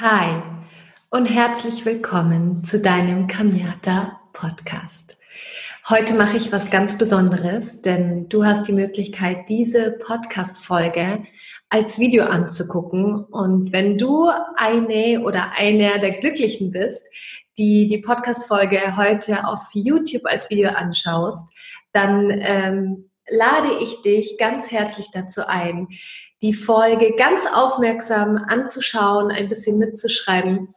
[0.00, 0.40] Hi
[1.10, 5.18] und herzlich willkommen zu deinem Kamiata Podcast.
[5.88, 11.24] Heute mache ich was ganz Besonderes, denn du hast die Möglichkeit, diese Podcast-Folge
[11.68, 13.24] als Video anzugucken.
[13.24, 17.12] Und wenn du eine oder einer der Glücklichen bist,
[17.58, 21.52] die die Podcast-Folge heute auf YouTube als Video anschaust,
[21.90, 25.88] dann ähm, lade ich dich ganz herzlich dazu ein,
[26.42, 30.68] die Folge ganz aufmerksam anzuschauen, ein bisschen mitzuschreiben.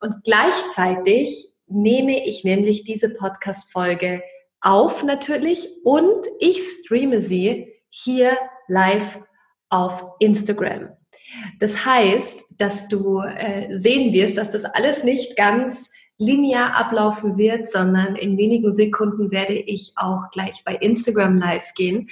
[0.00, 4.22] Und gleichzeitig nehme ich nämlich diese Podcast-Folge
[4.60, 8.36] auf natürlich und ich streame sie hier
[8.68, 9.20] live
[9.68, 10.90] auf Instagram.
[11.58, 17.68] Das heißt, dass du äh, sehen wirst, dass das alles nicht ganz linear ablaufen wird,
[17.68, 22.08] sondern in wenigen Sekunden werde ich auch gleich bei Instagram live gehen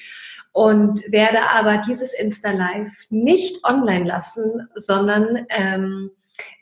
[0.56, 6.10] und werde aber dieses Insta Live nicht online lassen, sondern ähm,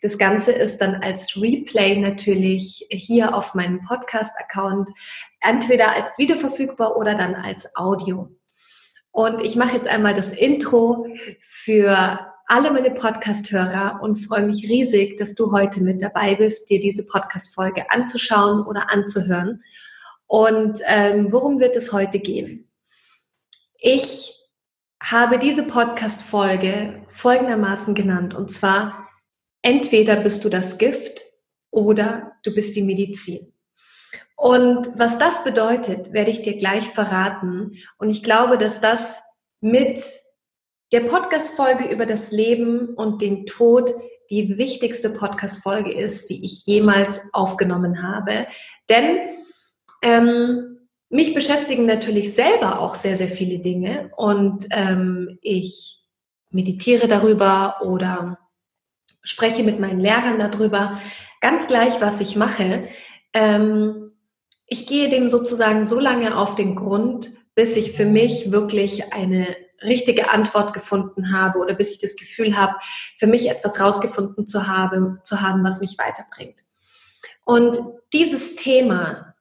[0.03, 4.91] das Ganze ist dann als Replay natürlich hier auf meinem Podcast-Account
[5.41, 8.29] entweder als Video verfügbar oder dann als Audio.
[9.13, 11.07] Und ich mache jetzt einmal das Intro
[11.41, 16.81] für alle meine Podcast-Hörer und freue mich riesig, dass du heute mit dabei bist, dir
[16.81, 19.63] diese Podcast-Folge anzuschauen oder anzuhören.
[20.27, 22.69] Und ähm, worum wird es heute gehen?
[23.87, 24.33] Ich
[25.03, 29.11] habe diese Podcast-Folge folgendermaßen genannt, und zwar,
[29.61, 31.21] entweder bist du das Gift
[31.71, 33.53] oder du bist die Medizin.
[34.37, 37.77] Und was das bedeutet, werde ich dir gleich verraten.
[37.99, 39.23] Und ich glaube, dass das
[39.61, 40.03] mit
[40.91, 43.91] der Podcast-Folge über das Leben und den Tod
[44.31, 48.47] die wichtigste Podcast-Folge ist, die ich jemals aufgenommen habe.
[48.89, 49.29] Denn
[50.01, 50.74] ähm,
[51.15, 56.01] mich beschäftigen natürlich selber auch sehr, sehr viele Dinge und ähm, ich
[56.51, 58.39] meditiere darüber oder
[59.23, 61.01] spreche mit meinen Lehrern darüber,
[61.41, 62.89] ganz gleich, was ich mache.
[63.33, 64.11] Ähm,
[64.67, 69.55] ich gehe dem sozusagen so lange auf den Grund, bis ich für mich wirklich eine
[69.85, 72.75] richtige Antwort gefunden habe oder bis ich das Gefühl habe,
[73.19, 76.65] für mich etwas rausgefunden zu haben, zu haben, was mich weiterbringt.
[77.45, 77.79] Und
[78.13, 79.34] dieses Thema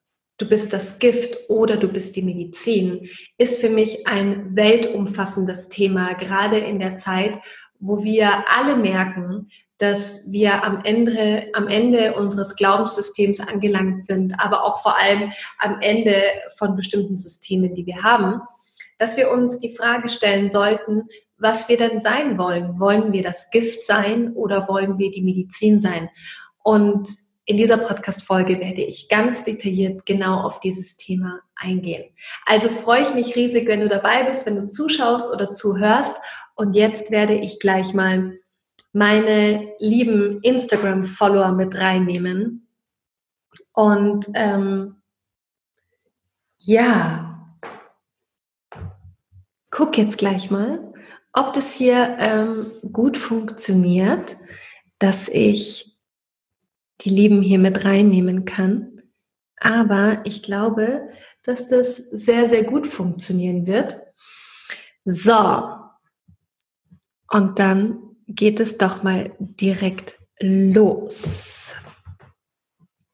[0.43, 6.13] du bist das Gift oder du bist die Medizin, ist für mich ein weltumfassendes Thema,
[6.15, 7.39] gerade in der Zeit,
[7.79, 14.65] wo wir alle merken, dass wir am Ende, am Ende unseres Glaubenssystems angelangt sind, aber
[14.65, 16.15] auch vor allem am Ende
[16.57, 18.41] von bestimmten Systemen, die wir haben,
[18.99, 21.03] dass wir uns die Frage stellen sollten,
[21.37, 22.79] was wir denn sein wollen.
[22.81, 26.09] Wollen wir das Gift sein oder wollen wir die Medizin sein?
[26.63, 27.09] Und
[27.45, 32.05] in dieser Podcast-Folge werde ich ganz detailliert genau auf dieses Thema eingehen.
[32.45, 36.15] Also freue ich mich riesig, wenn du dabei bist, wenn du zuschaust oder zuhörst.
[36.55, 38.39] Und jetzt werde ich gleich mal
[38.93, 42.67] meine lieben Instagram-Follower mit reinnehmen.
[43.73, 45.01] Und ähm,
[46.59, 47.57] ja,
[49.69, 50.93] guck jetzt gleich mal,
[51.33, 54.37] ob das hier ähm, gut funktioniert,
[54.99, 55.92] dass ich
[57.03, 59.01] die Lieben hier mit reinnehmen kann.
[59.57, 61.09] Aber ich glaube,
[61.43, 63.97] dass das sehr, sehr gut funktionieren wird.
[65.05, 65.67] So.
[67.29, 71.75] Und dann geht es doch mal direkt los.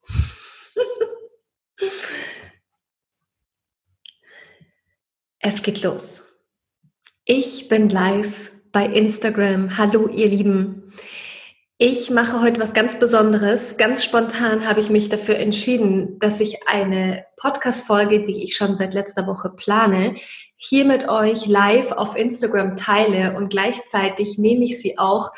[5.39, 6.23] es geht los.
[7.25, 9.77] Ich bin live bei Instagram.
[9.77, 10.94] Hallo, ihr Lieben.
[11.81, 13.78] Ich mache heute was ganz Besonderes.
[13.78, 18.94] Ganz spontan habe ich mich dafür entschieden, dass ich eine Podcast-Folge, die ich schon seit
[18.94, 20.18] letzter Woche plane,
[20.57, 25.31] hier mit euch live auf Instagram teile und gleichzeitig nehme ich sie auch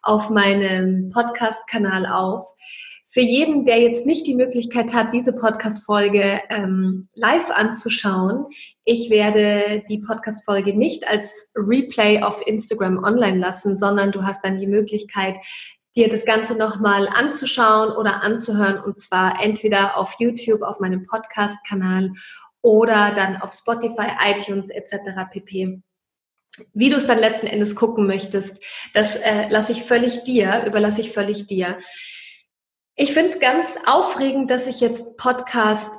[0.00, 2.46] auf meinem Podcast-Kanal auf.
[3.10, 8.46] Für jeden, der jetzt nicht die Möglichkeit hat, diese Podcast-Folge ähm, live anzuschauen,
[8.84, 14.60] ich werde die Podcast-Folge nicht als Replay auf Instagram online lassen, sondern du hast dann
[14.60, 15.36] die Möglichkeit,
[15.98, 22.12] dir das Ganze nochmal anzuschauen oder anzuhören und zwar entweder auf YouTube, auf meinem Podcast-Kanal
[22.62, 25.28] oder dann auf Spotify, iTunes etc.
[25.32, 25.82] pp.
[26.72, 28.62] Wie du es dann letzten Endes gucken möchtest,
[28.94, 31.78] das äh, lasse ich völlig dir, überlasse ich völlig dir.
[32.94, 35.90] Ich finde es ganz aufregend, dass ich jetzt Podcast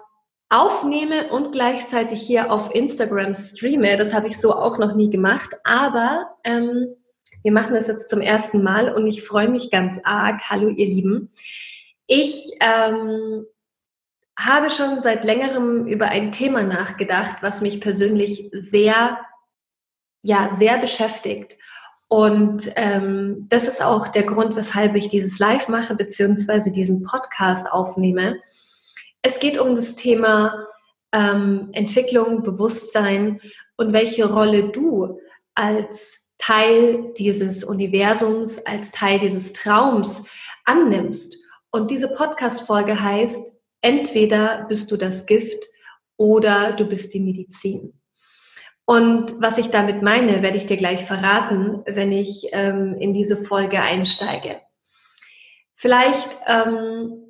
[0.50, 3.98] aufnehme und gleichzeitig hier auf Instagram streame.
[3.98, 5.56] Das habe ich so auch noch nie gemacht.
[5.64, 6.96] Aber ähm,
[7.44, 10.42] wir machen das jetzt zum ersten Mal und ich freue mich ganz arg.
[10.50, 11.32] Hallo, ihr Lieben.
[12.08, 13.46] Ich ähm,
[14.38, 19.20] habe schon seit längerem über ein Thema nachgedacht, was mich persönlich sehr,
[20.22, 21.58] ja, sehr beschäftigt.
[22.08, 27.72] Und ähm, das ist auch der Grund, weshalb ich dieses Live mache, beziehungsweise diesen Podcast
[27.72, 28.40] aufnehme.
[29.22, 30.68] Es geht um das Thema
[31.12, 33.42] ähm, Entwicklung, Bewusstsein
[33.78, 35.20] und welche Rolle du
[35.54, 40.24] als Teil dieses Universums, als Teil dieses Traums
[40.66, 41.38] annimmst.
[41.70, 45.64] Und diese Podcast-Folge heißt, entweder bist du das Gift
[46.18, 47.94] oder du bist die Medizin.
[48.86, 53.38] Und was ich damit meine, werde ich dir gleich verraten, wenn ich ähm, in diese
[53.38, 54.62] Folge einsteige.
[55.76, 57.29] Vielleicht ähm,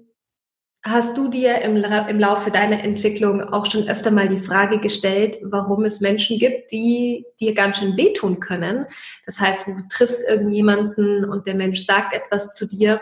[0.84, 5.38] hast du dir im, im Laufe deiner Entwicklung auch schon öfter mal die Frage gestellt,
[5.44, 8.86] warum es Menschen gibt, die dir ganz schön wehtun können.
[9.26, 13.02] Das heißt, du triffst irgendjemanden und der Mensch sagt etwas zu dir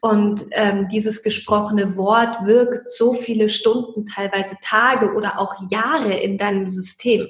[0.00, 6.38] und ähm, dieses gesprochene Wort wirkt so viele Stunden, teilweise Tage oder auch Jahre in
[6.38, 7.28] deinem System.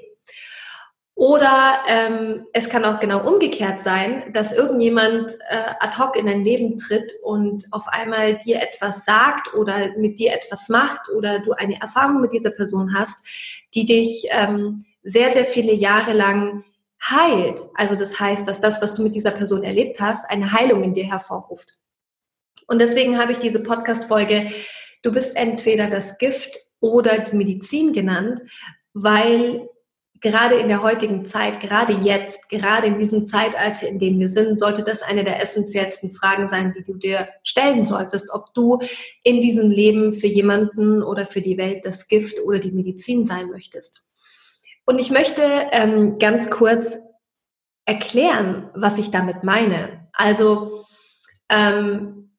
[1.17, 6.45] Oder ähm, es kann auch genau umgekehrt sein, dass irgendjemand äh, ad hoc in dein
[6.45, 11.53] Leben tritt und auf einmal dir etwas sagt oder mit dir etwas macht oder du
[11.53, 13.27] eine Erfahrung mit dieser Person hast,
[13.75, 16.65] die dich ähm, sehr, sehr viele Jahre lang
[17.03, 17.63] heilt.
[17.77, 20.93] Also das heißt, dass das, was du mit dieser Person erlebt hast, eine Heilung in
[20.93, 21.79] dir hervorruft.
[22.67, 24.51] Und deswegen habe ich diese Podcast-Folge
[25.03, 28.41] Du bist entweder das Gift oder die Medizin genannt,
[28.93, 29.69] weil
[30.21, 34.59] gerade in der heutigen Zeit, gerade jetzt, gerade in diesem Zeitalter, in dem wir sind,
[34.59, 38.81] sollte das eine der essentiellsten Fragen sein, die du dir stellen solltest, ob du
[39.23, 43.49] in diesem Leben für jemanden oder für die Welt das Gift oder die Medizin sein
[43.51, 44.03] möchtest.
[44.85, 45.43] Und ich möchte
[45.73, 46.99] ähm, ganz kurz
[47.85, 50.09] erklären, was ich damit meine.
[50.13, 50.85] Also,
[51.49, 52.31] ähm,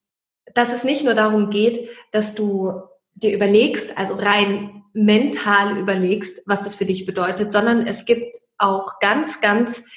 [0.54, 2.82] dass es nicht nur darum geht, dass du
[3.16, 9.00] dir überlegst, also rein mental überlegst, was das für dich bedeutet, sondern es gibt auch
[9.00, 9.88] ganz, ganz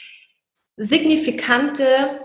[0.77, 2.21] signifikante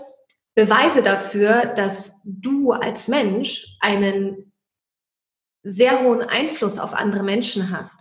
[0.54, 4.52] Beweise dafür, dass du als Mensch einen
[5.62, 8.00] sehr hohen Einfluss auf andere Menschen hast.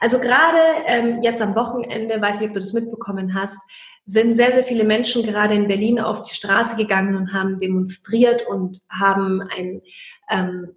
[0.00, 3.60] Also gerade ähm, jetzt am Wochenende, weiß nicht, ob du das mitbekommen hast,
[4.04, 8.46] sind sehr, sehr viele Menschen gerade in Berlin auf die Straße gegangen und haben demonstriert
[8.46, 9.82] und haben ein
[10.30, 10.74] ähm,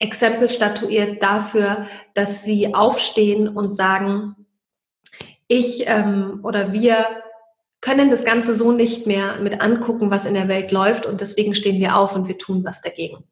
[0.00, 4.34] Exempel statuiert dafür, dass sie aufstehen und sagen,
[5.46, 7.06] ich ähm, oder wir
[7.80, 11.54] können das Ganze so nicht mehr mit angucken, was in der Welt läuft und deswegen
[11.54, 13.24] stehen wir auf und wir tun was dagegen.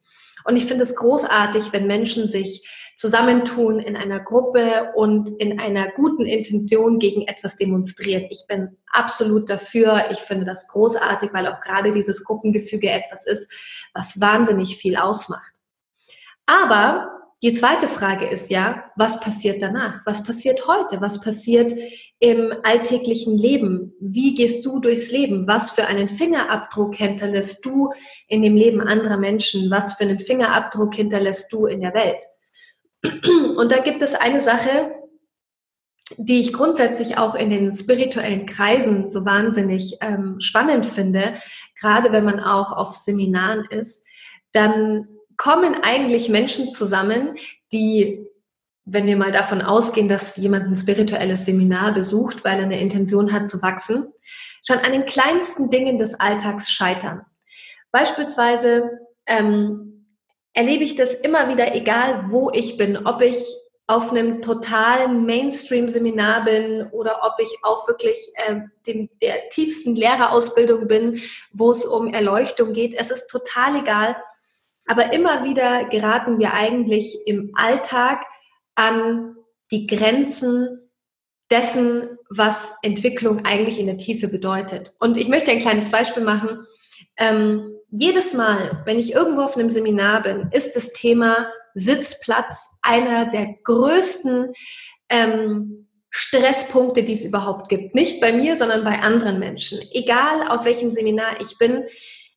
[0.45, 2.67] Und ich finde es großartig, wenn Menschen sich
[2.97, 8.27] zusammentun in einer Gruppe und in einer guten Intention gegen etwas demonstrieren.
[8.31, 10.07] Ich bin absolut dafür.
[10.11, 13.53] Ich finde das großartig, weil auch gerade dieses Gruppengefüge etwas ist,
[13.95, 15.58] was wahnsinnig viel ausmacht.
[16.49, 17.13] Aber
[17.43, 20.01] die zweite Frage ist ja, was passiert danach?
[20.07, 21.01] Was passiert heute?
[21.03, 21.73] Was passiert
[22.21, 23.93] im alltäglichen Leben?
[24.01, 25.47] Wie gehst du durchs Leben?
[25.47, 27.93] Was für einen Fingerabdruck hinterlässt du
[28.29, 29.71] in dem Leben anderer Menschen?
[29.71, 32.25] Was für einen Fingerabdruck hinterlässt du in der Welt?
[33.57, 34.95] Und da gibt es eine Sache,
[36.17, 41.35] die ich grundsätzlich auch in den spirituellen Kreisen so wahnsinnig ähm, spannend finde,
[41.79, 44.07] gerade wenn man auch auf Seminaren ist,
[44.53, 45.07] dann
[45.39, 47.37] kommen eigentlich Menschen zusammen,
[47.73, 48.29] die,
[48.85, 53.33] wenn wir mal davon ausgehen, dass jemand ein spirituelles Seminar besucht, weil er eine Intention
[53.33, 54.13] hat zu wachsen,
[54.67, 57.25] schon an den kleinsten Dingen des Alltags scheitern.
[57.91, 60.07] Beispielsweise ähm,
[60.53, 63.47] erlebe ich das immer wieder, egal wo ich bin, ob ich
[63.87, 70.89] auf einem totalen Mainstream-Seminar bin oder ob ich auf wirklich äh, dem, der tiefsten Lehrerausbildung
[70.89, 72.95] bin, wo es um Erleuchtung geht.
[72.99, 74.17] Es ist total egal.
[74.89, 78.25] Aber immer wieder geraten wir eigentlich im Alltag
[78.75, 79.37] an
[79.71, 80.91] die Grenzen
[81.51, 84.93] dessen, was Entwicklung eigentlich in der Tiefe bedeutet.
[84.99, 86.65] Und ich möchte ein kleines Beispiel machen.
[87.17, 93.31] Ähm, jedes Mal, wenn ich irgendwo auf einem Seminar bin, ist das Thema Sitzplatz einer
[93.31, 94.53] der größten
[95.11, 97.95] ähm, Stresspunkte, die es überhaupt gibt.
[97.95, 99.81] Nicht bei mir, sondern bei anderen Menschen.
[99.93, 101.85] Egal auf welchem Seminar ich bin.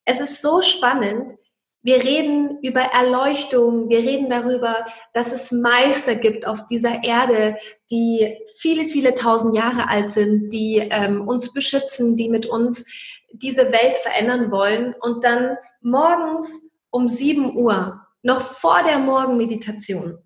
[0.04, 1.34] Es ist so spannend,
[1.84, 3.90] wir reden über Erleuchtung.
[3.90, 7.58] Wir reden darüber, dass es Meister gibt auf dieser Erde,
[7.90, 12.86] die viele, viele tausend Jahre alt sind, die ähm, uns beschützen, die mit uns
[13.34, 14.94] diese Welt verändern wollen.
[15.00, 20.20] Und dann morgens um 7 Uhr, noch vor der Morgenmeditation,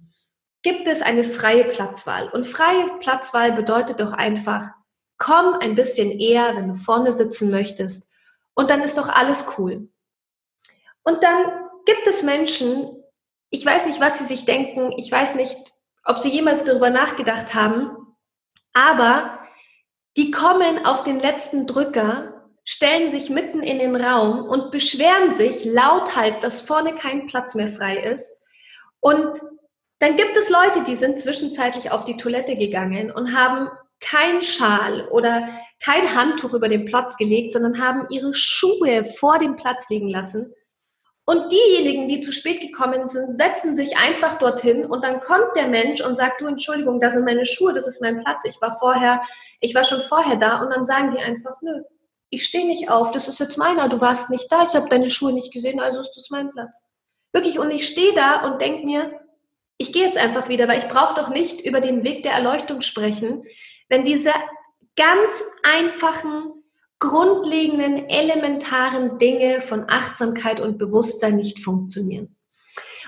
[0.62, 2.27] gibt es eine freie Platzwahl.
[2.29, 4.71] Und freie Platzwahl bedeutet doch einfach,
[5.17, 8.12] komm ein bisschen eher, wenn du vorne sitzen möchtest.
[8.55, 9.88] Und dann ist doch alles cool.
[11.05, 13.01] Und dann gibt es Menschen,
[13.50, 15.55] ich weiß nicht, was sie sich denken, ich weiß nicht,
[16.03, 17.95] ob sie jemals darüber nachgedacht haben,
[18.74, 19.39] aber
[20.17, 22.35] die kommen auf den letzten Drücker
[22.65, 27.67] stellen sich mitten in den Raum und beschweren sich lauthals, dass vorne kein Platz mehr
[27.67, 28.38] frei ist.
[29.00, 29.39] Und
[30.00, 33.69] dann gibt es Leute, die sind zwischenzeitlich auf die Toilette gegangen und haben
[34.00, 35.47] kein Schal oder
[35.83, 40.51] kein Handtuch über den Platz gelegt, sondern haben ihre Schuhe vor dem Platz liegen lassen.
[41.27, 45.67] Und diejenigen, die zu spät gekommen sind, setzen sich einfach dorthin und dann kommt der
[45.67, 48.46] Mensch und sagt, du Entschuldigung, da sind meine Schuhe, das ist mein Platz.
[48.46, 49.24] Ich war vorher,
[49.60, 51.82] ich war schon vorher da und dann sagen die einfach, nö,
[52.29, 55.10] ich stehe nicht auf, das ist jetzt meiner, du warst nicht da, ich habe deine
[55.10, 56.84] Schuhe nicht gesehen, also ist das mein Platz.
[57.34, 59.20] Wirklich, und ich stehe da und denke mir,
[59.77, 62.82] ich gehe jetzt einfach wieder, weil ich brauche doch nicht über den Weg der Erleuchtung
[62.82, 63.44] sprechen,
[63.89, 64.32] wenn diese
[64.96, 66.63] ganz einfachen,
[67.07, 72.35] grundlegenden, elementaren Dinge von Achtsamkeit und Bewusstsein nicht funktionieren.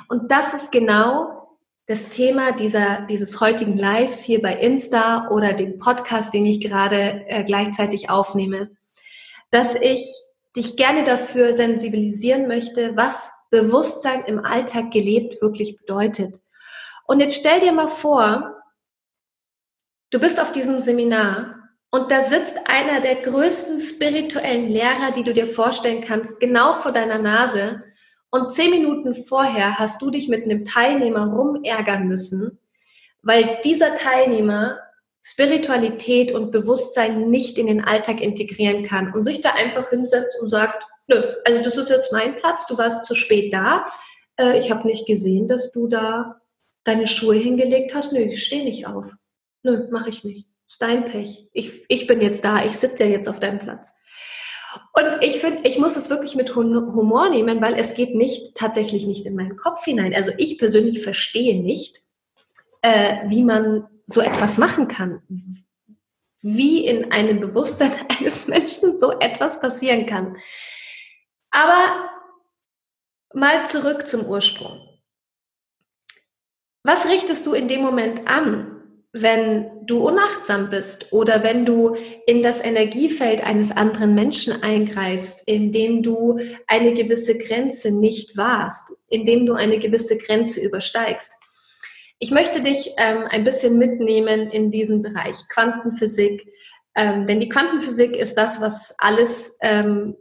[0.10, 5.78] Und das ist genau das Thema dieser, dieses heutigen Lives hier bei Insta oder dem
[5.78, 8.72] Podcast, den ich gerade äh, gleichzeitig aufnehme
[9.52, 10.14] dass ich
[10.56, 16.42] dich gerne dafür sensibilisieren möchte, was Bewusstsein im Alltag gelebt wirklich bedeutet.
[17.06, 18.62] Und jetzt stell dir mal vor,
[20.10, 21.57] du bist auf diesem Seminar
[21.98, 26.92] und da sitzt einer der größten spirituellen Lehrer, die du dir vorstellen kannst, genau vor
[26.92, 27.82] deiner Nase.
[28.30, 32.60] Und zehn Minuten vorher hast du dich mit einem Teilnehmer rumärgern müssen,
[33.24, 34.78] weil dieser Teilnehmer
[35.24, 40.50] Spiritualität und Bewusstsein nicht in den Alltag integrieren kann und sich da einfach hinsetzt und
[40.50, 43.88] sagt, nö, also das ist jetzt mein Platz, du warst zu spät da,
[44.40, 46.42] äh, ich habe nicht gesehen, dass du da
[46.84, 49.12] deine Schuhe hingelegt hast, nö, ich stehe nicht auf.
[49.64, 50.48] Nö, mache ich nicht.
[50.70, 51.50] Ist dein Pech.
[51.54, 53.94] Ich, ich bin jetzt da, ich sitze ja jetzt auf deinem Platz.
[54.94, 59.06] Und ich finde, ich muss es wirklich mit Humor nehmen, weil es geht nicht tatsächlich
[59.06, 60.14] nicht in meinen Kopf hinein.
[60.14, 62.02] Also ich persönlich verstehe nicht,
[62.82, 65.22] äh, wie man so etwas machen kann.
[66.42, 70.38] Wie in einem Bewusstsein eines Menschen so etwas passieren kann.
[71.52, 72.10] Aber
[73.34, 74.82] mal zurück zum Ursprung.
[76.84, 78.77] Was richtest du in dem Moment an,
[79.22, 81.96] wenn du unachtsam bist oder wenn du
[82.26, 89.46] in das Energiefeld eines anderen Menschen eingreifst, indem du eine gewisse Grenze nicht wahrst, indem
[89.46, 91.32] du eine gewisse Grenze übersteigst?
[92.20, 96.48] Ich möchte dich ähm, ein bisschen mitnehmen in diesen Bereich Quantenphysik,
[96.96, 100.16] ähm, denn die Quantenphysik ist das, was alles ähm,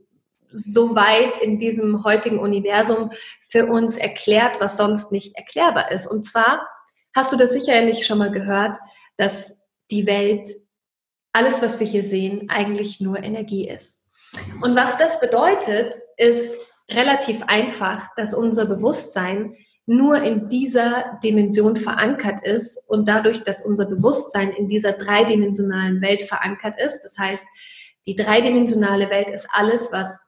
[0.52, 3.10] so weit in diesem heutigen Universum
[3.40, 6.06] für uns erklärt, was sonst nicht erklärbar ist.
[6.06, 6.66] Und zwar
[7.16, 8.76] hast du das sicherlich schon mal gehört,
[9.16, 10.50] dass die Welt,
[11.32, 14.04] alles, was wir hier sehen, eigentlich nur Energie ist.
[14.60, 19.56] Und was das bedeutet, ist relativ einfach, dass unser Bewusstsein
[19.86, 26.22] nur in dieser Dimension verankert ist und dadurch, dass unser Bewusstsein in dieser dreidimensionalen Welt
[26.22, 27.02] verankert ist.
[27.02, 27.46] Das heißt,
[28.06, 30.20] die dreidimensionale Welt ist alles, was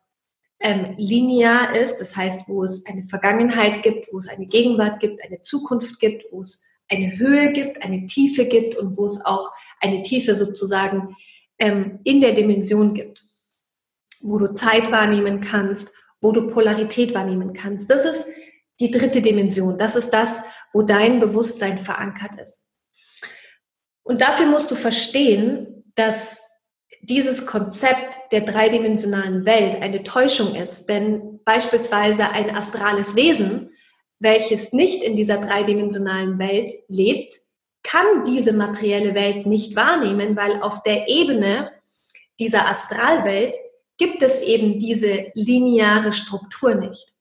[0.61, 5.23] ähm, linear ist, das heißt, wo es eine Vergangenheit gibt, wo es eine Gegenwart gibt,
[5.23, 9.51] eine Zukunft gibt, wo es eine Höhe gibt, eine Tiefe gibt und wo es auch
[9.81, 11.17] eine Tiefe sozusagen
[11.59, 13.23] ähm, in der Dimension gibt,
[14.21, 17.91] wo du Zeit wahrnehmen kannst, wo du Polarität wahrnehmen kannst.
[17.91, 18.29] Das ist
[18.81, 19.79] die dritte Dimension.
[19.79, 20.43] Das ist das,
[20.73, 22.65] wo dein Bewusstsein verankert ist.
[24.03, 26.41] Und dafür musst du verstehen, dass
[27.03, 30.87] dieses Konzept der dreidimensionalen Welt eine Täuschung ist.
[30.89, 33.71] Denn beispielsweise ein astrales Wesen,
[34.21, 37.35] welches nicht in dieser dreidimensionalen Welt lebt,
[37.83, 41.71] kann diese materielle Welt nicht wahrnehmen, weil auf der Ebene
[42.39, 43.57] dieser Astralwelt
[43.97, 47.15] gibt es eben diese lineare Struktur nicht.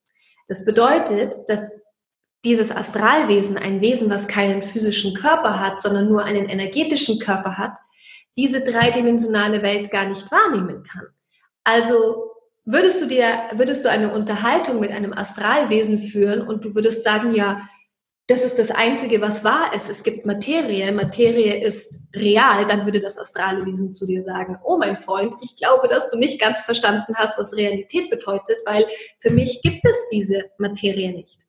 [0.47, 1.71] Das bedeutet, dass
[2.43, 7.77] dieses Astralwesen, ein Wesen, was keinen physischen Körper hat, sondern nur einen energetischen Körper hat,
[8.37, 11.07] diese dreidimensionale Welt gar nicht wahrnehmen kann.
[11.63, 12.26] Also
[12.67, 17.33] würdest du dir, würdest du eine Unterhaltung mit einem Astralwesen führen und du würdest sagen,
[17.33, 17.67] ja,
[18.27, 19.89] das ist das Einzige, was wahr ist.
[19.89, 24.77] Es gibt Materie, Materie ist real, dann würde das astrale Wesen zu dir sagen, oh
[24.77, 28.85] mein Freund, ich glaube, dass du nicht ganz verstanden hast, was Realität bedeutet, weil
[29.21, 31.39] für mich gibt es diese Materie nicht.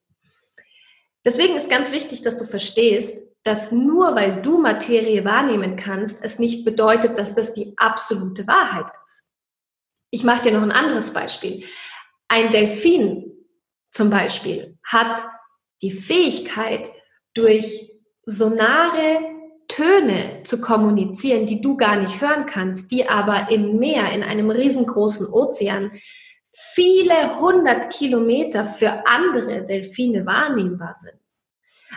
[1.25, 6.39] Deswegen ist ganz wichtig, dass du verstehst, dass nur weil du Materie wahrnehmen kannst, es
[6.39, 9.28] nicht bedeutet, dass das die absolute Wahrheit ist.
[10.11, 11.65] Ich mache dir noch ein anderes Beispiel.
[12.27, 13.31] Ein Delfin
[13.91, 15.21] zum Beispiel hat
[15.81, 16.89] die Fähigkeit,
[17.33, 17.91] durch
[18.25, 19.19] sonare
[19.67, 24.49] Töne zu kommunizieren, die du gar nicht hören kannst, die aber im Meer, in einem
[24.49, 25.91] riesengroßen Ozean,
[26.45, 31.19] viele hundert Kilometer für andere Delfine wahrnehmbar sind.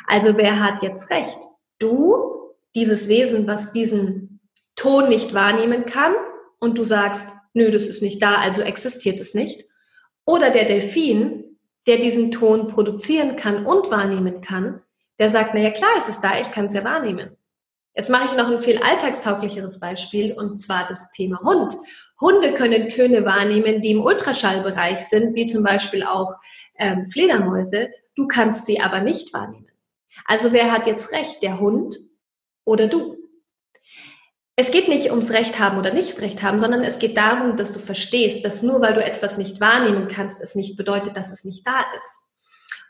[0.07, 1.39] Also wer hat jetzt recht?
[1.79, 4.41] Du, dieses Wesen, was diesen
[4.77, 6.15] Ton nicht wahrnehmen kann,
[6.61, 9.67] und du sagst, nö, das ist nicht da, also existiert es nicht.
[10.25, 14.83] Oder der Delfin, der diesen Ton produzieren kann und wahrnehmen kann,
[15.19, 17.37] der sagt, na ja klar, es ist da, ich kann es ja wahrnehmen.
[17.95, 21.75] Jetzt mache ich noch ein viel alltagstauglicheres Beispiel und zwar das Thema Hund.
[22.21, 26.35] Hunde können Töne wahrnehmen, die im Ultraschallbereich sind, wie zum Beispiel auch
[26.79, 27.91] ähm, Fledermäuse.
[28.15, 29.69] Du kannst sie aber nicht wahrnehmen.
[30.25, 31.99] Also wer hat jetzt recht, der Hund
[32.65, 33.17] oder du?
[34.57, 37.73] Es geht nicht ums Recht haben oder nicht Recht haben, sondern es geht darum, dass
[37.73, 41.45] du verstehst, dass nur weil du etwas nicht wahrnehmen kannst, es nicht bedeutet, dass es
[41.45, 42.19] nicht da ist.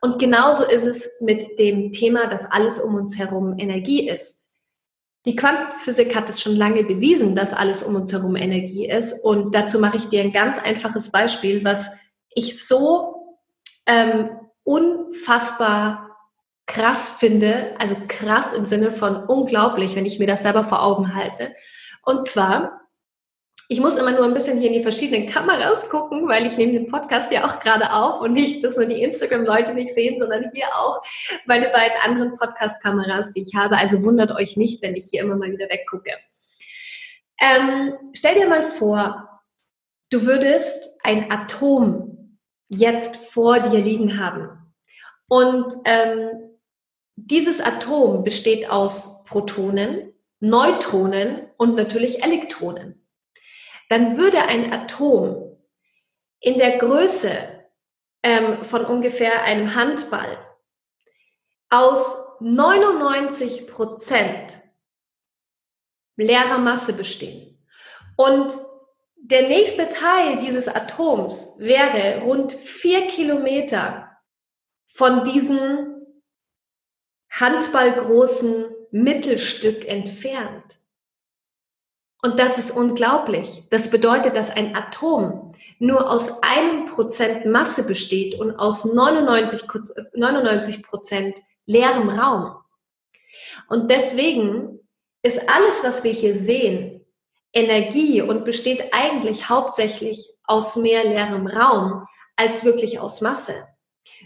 [0.00, 4.42] Und genauso ist es mit dem Thema, dass alles um uns herum Energie ist.
[5.24, 9.24] Die Quantenphysik hat es schon lange bewiesen, dass alles um uns herum Energie ist.
[9.24, 11.92] Und dazu mache ich dir ein ganz einfaches Beispiel, was
[12.34, 13.38] ich so
[13.86, 14.30] ähm,
[14.64, 16.11] unfassbar
[16.66, 21.14] krass finde, also krass im Sinne von unglaublich, wenn ich mir das selber vor Augen
[21.14, 21.54] halte.
[22.02, 22.80] Und zwar,
[23.68, 26.72] ich muss immer nur ein bisschen hier in die verschiedenen Kameras gucken, weil ich nehme
[26.72, 30.50] den Podcast ja auch gerade auf und nicht, dass nur die Instagram-Leute nicht sehen, sondern
[30.52, 31.02] hier auch
[31.46, 33.76] meine beiden anderen Podcast-Kameras, die ich habe.
[33.76, 36.12] Also wundert euch nicht, wenn ich hier immer mal wieder weggucke.
[37.40, 39.40] Ähm, stell dir mal vor,
[40.10, 42.38] du würdest ein Atom
[42.68, 44.50] jetzt vor dir liegen haben.
[45.28, 46.51] Und ähm,
[47.16, 53.06] dieses Atom besteht aus Protonen, Neutronen und natürlich Elektronen.
[53.88, 55.58] Dann würde ein Atom
[56.40, 57.30] in der Größe
[58.22, 60.38] ähm, von ungefähr einem Handball
[61.70, 64.54] aus 99 Prozent
[66.16, 67.64] leerer Masse bestehen.
[68.16, 68.52] Und
[69.16, 74.10] der nächste Teil dieses Atoms wäre rund vier Kilometer
[74.88, 75.91] von diesen
[77.32, 80.78] handballgroßen Mittelstück entfernt.
[82.22, 83.64] Und das ist unglaublich.
[83.70, 89.62] Das bedeutet, dass ein Atom nur aus einem Prozent Masse besteht und aus 99,
[90.14, 92.56] 99 Prozent leerem Raum.
[93.68, 94.78] Und deswegen
[95.22, 97.04] ist alles, was wir hier sehen,
[97.52, 103.66] Energie und besteht eigentlich hauptsächlich aus mehr leerem Raum als wirklich aus Masse.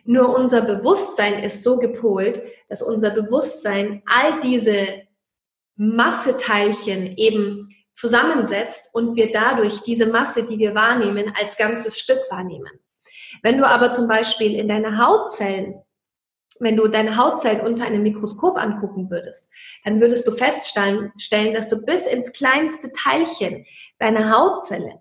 [0.05, 5.03] Nur unser Bewusstsein ist so gepolt, dass unser Bewusstsein all diese
[5.77, 12.81] Masseteilchen eben zusammensetzt und wir dadurch diese Masse, die wir wahrnehmen, als ganzes Stück wahrnehmen.
[13.43, 15.83] Wenn du aber zum Beispiel in deine Hautzellen,
[16.61, 19.51] wenn du deine Hautzellen unter einem Mikroskop angucken würdest,
[19.85, 21.13] dann würdest du feststellen,
[21.55, 23.67] dass du bis ins kleinste Teilchen
[23.99, 25.01] deiner Hautzelle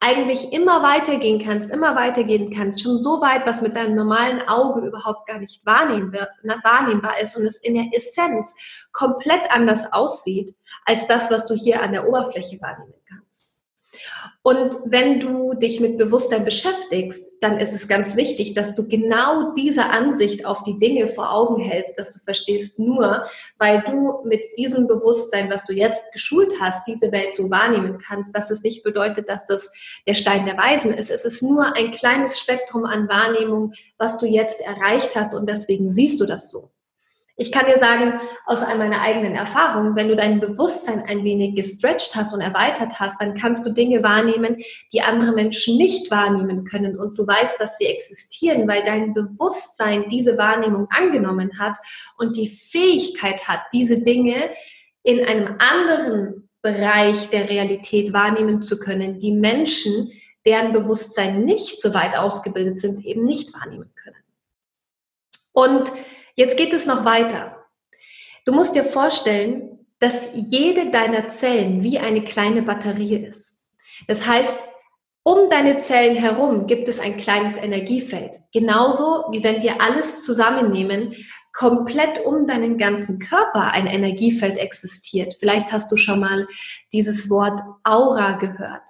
[0.00, 4.86] eigentlich immer weitergehen kannst, immer weitergehen kannst, schon so weit, was mit deinem normalen Auge
[4.86, 8.54] überhaupt gar nicht wahrnehmbar ist und es in der Essenz
[8.92, 10.54] komplett anders aussieht
[10.84, 12.92] als das, was du hier an der Oberfläche wahrnehmen.
[14.46, 19.54] Und wenn du dich mit Bewusstsein beschäftigst, dann ist es ganz wichtig, dass du genau
[19.54, 23.26] diese Ansicht auf die Dinge vor Augen hältst, dass du verstehst, nur
[23.58, 28.36] weil du mit diesem Bewusstsein, was du jetzt geschult hast, diese Welt so wahrnehmen kannst,
[28.36, 29.72] dass es nicht bedeutet, dass das
[30.06, 31.10] der Stein der Weisen ist.
[31.10, 35.88] Es ist nur ein kleines Spektrum an Wahrnehmung, was du jetzt erreicht hast und deswegen
[35.88, 36.73] siehst du das so.
[37.36, 42.14] Ich kann dir sagen, aus meiner eigenen Erfahrung, wenn du dein Bewusstsein ein wenig gestretched
[42.14, 46.96] hast und erweitert hast, dann kannst du Dinge wahrnehmen, die andere Menschen nicht wahrnehmen können.
[46.96, 51.76] Und du weißt, dass sie existieren, weil dein Bewusstsein diese Wahrnehmung angenommen hat
[52.18, 54.50] und die Fähigkeit hat, diese Dinge
[55.02, 60.12] in einem anderen Bereich der Realität wahrnehmen zu können, die Menschen,
[60.46, 64.22] deren Bewusstsein nicht so weit ausgebildet sind, eben nicht wahrnehmen können.
[65.52, 65.92] Und
[66.34, 67.64] Jetzt geht es noch weiter.
[68.44, 73.62] Du musst dir vorstellen, dass jede deiner Zellen wie eine kleine Batterie ist.
[74.08, 74.58] Das heißt,
[75.22, 78.36] um deine Zellen herum gibt es ein kleines Energiefeld.
[78.52, 81.14] Genauso wie wenn wir alles zusammennehmen,
[81.54, 85.34] komplett um deinen ganzen Körper ein Energiefeld existiert.
[85.38, 86.46] Vielleicht hast du schon mal
[86.92, 88.82] dieses Wort Aura gehört.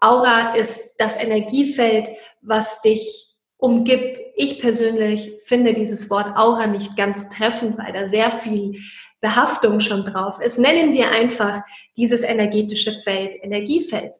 [0.00, 2.08] Aura ist das Energiefeld,
[2.40, 3.25] was dich
[3.58, 4.18] umgibt.
[4.34, 8.80] Ich persönlich finde dieses Wort Aura nicht ganz treffend, weil da sehr viel
[9.20, 10.58] Behaftung schon drauf ist.
[10.58, 11.62] Nennen wir einfach
[11.96, 14.18] dieses energetische Feld Energiefeld.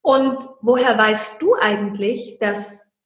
[0.00, 2.96] Und woher weißt du eigentlich, dass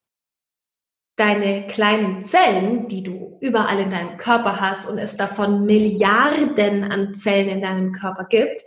[1.16, 7.14] deine kleinen Zellen, die du überall in deinem Körper hast und es davon Milliarden an
[7.14, 8.62] Zellen in deinem Körper gibt,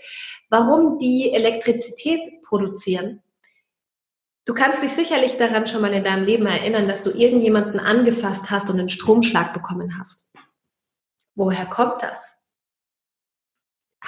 [0.50, 3.22] warum die Elektrizität produzieren?
[4.50, 8.50] Du kannst dich sicherlich daran schon mal in deinem Leben erinnern, dass du irgendjemanden angefasst
[8.50, 10.32] hast und einen Stromschlag bekommen hast.
[11.36, 12.40] Woher kommt das?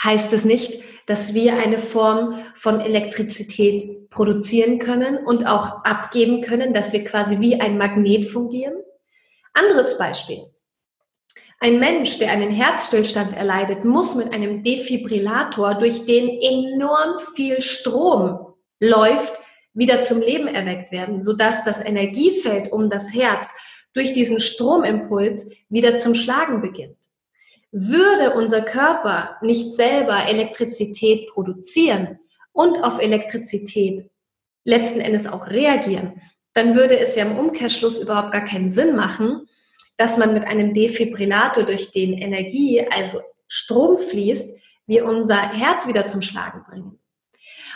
[0.04, 6.74] heißt es nicht, dass wir eine Form von Elektrizität produzieren können und auch abgeben können,
[6.74, 8.82] dass wir quasi wie ein Magnet fungieren.
[9.54, 10.48] Anderes Beispiel.
[11.60, 18.56] Ein Mensch, der einen Herzstillstand erleidet, muss mit einem Defibrillator, durch den enorm viel Strom
[18.80, 19.41] läuft,
[19.74, 23.54] wieder zum Leben erweckt werden, sodass das Energiefeld um das Herz
[23.94, 26.98] durch diesen Stromimpuls wieder zum Schlagen beginnt.
[27.72, 32.20] Würde unser Körper nicht selber Elektrizität produzieren
[32.52, 34.10] und auf Elektrizität
[34.64, 36.22] letzten Endes auch reagieren,
[36.54, 39.46] dann würde es ja im Umkehrschluss überhaupt gar keinen Sinn machen,
[39.98, 46.08] dass man mit einem Defibrillator durch den Energie, also Strom fließt, wir unser Herz wieder
[46.08, 47.01] zum Schlagen bringen.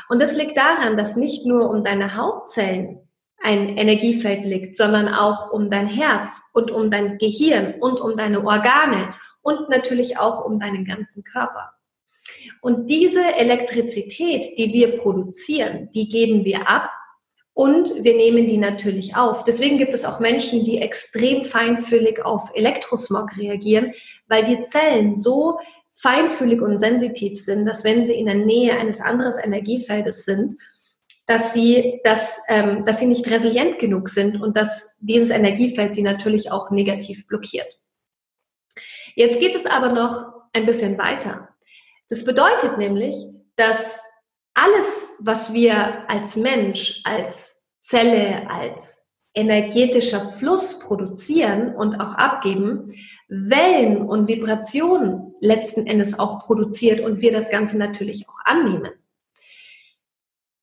[0.10, 3.00] Und das liegt daran, dass nicht nur um deine Hautzellen
[3.41, 8.46] ein Energiefeld liegt, sondern auch um dein Herz und um dein Gehirn und um deine
[8.46, 11.72] Organe und natürlich auch um deinen ganzen Körper.
[12.62, 16.89] Und diese Elektrizität, die wir produzieren, die geben wir ab
[17.54, 19.44] und wir nehmen die natürlich auf.
[19.44, 23.94] Deswegen gibt es auch Menschen, die extrem feinfühlig auf Elektrosmog reagieren,
[24.28, 25.60] weil die Zellen so
[25.96, 30.56] feinfühlig und sensitiv sind, dass wenn sie in der Nähe eines anderen Energiefeldes sind,
[31.26, 36.04] dass sie, dass, ähm, dass sie nicht resilient genug sind und dass dieses Energiefeld sie
[36.04, 37.80] natürlich auch negativ blockiert.
[39.16, 41.50] Jetzt geht es aber noch ein bisschen weiter.
[42.10, 43.16] Das bedeutet nämlich,
[43.56, 44.02] dass
[44.54, 49.05] alles, was wir als Mensch, als Zelle, als
[49.36, 52.93] energetischer Fluss produzieren und auch abgeben,
[53.28, 58.91] Wellen und Vibrationen letzten Endes auch produziert und wir das Ganze natürlich auch annehmen.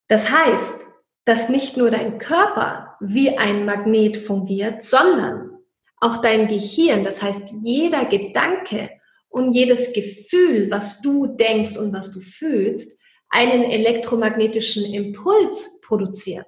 [0.09, 0.87] Das heißt,
[1.25, 5.59] dass nicht nur dein Körper wie ein Magnet fungiert, sondern
[6.01, 8.91] auch dein Gehirn, das heißt jeder Gedanke
[9.29, 16.47] und jedes Gefühl, was du denkst und was du fühlst, einen elektromagnetischen Impuls produziert.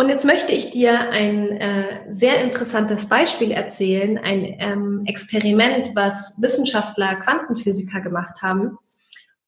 [0.00, 6.40] Und jetzt möchte ich dir ein äh, sehr interessantes Beispiel erzählen, ein ähm, Experiment, was
[6.40, 8.78] Wissenschaftler, Quantenphysiker gemacht haben,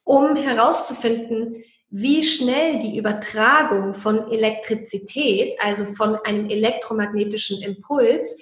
[0.04, 8.36] um herauszufinden, wie schnell die Übertragung von Elektrizität, also von einem elektromagnetischen Impuls,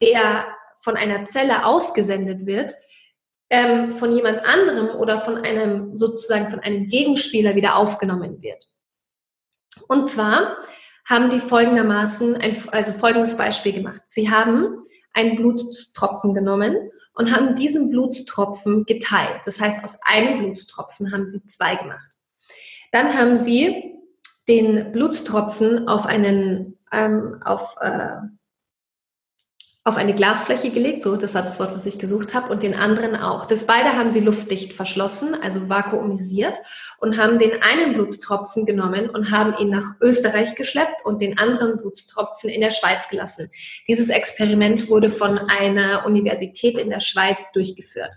[0.00, 0.46] der
[0.78, 2.74] von einer Zelle ausgesendet wird,
[3.50, 8.64] ähm, von jemand anderem oder von einem sozusagen von einem Gegenspieler wieder aufgenommen wird.
[9.88, 10.58] Und zwar
[11.08, 14.02] haben die folgendermaßen ein, also folgendes Beispiel gemacht.
[14.04, 19.40] Sie haben einen Blutstropfen genommen und haben diesen Blutstropfen geteilt.
[19.44, 22.10] Das heißt, aus einem Blutstropfen haben sie zwei gemacht.
[22.92, 23.94] Dann haben sie
[24.48, 28.08] den Blutstropfen auf einen ähm, auf äh,
[29.86, 32.74] auf eine Glasfläche gelegt, so das war das Wort, was ich gesucht habe, und den
[32.74, 33.46] anderen auch.
[33.46, 36.58] Das beide haben sie luftdicht verschlossen, also vakuumisiert,
[36.98, 41.76] und haben den einen Blutstropfen genommen und haben ihn nach Österreich geschleppt und den anderen
[41.76, 43.48] Blutstropfen in der Schweiz gelassen.
[43.86, 48.10] Dieses Experiment wurde von einer Universität in der Schweiz durchgeführt.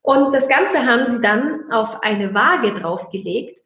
[0.00, 3.60] Und das Ganze haben sie dann auf eine Waage draufgelegt,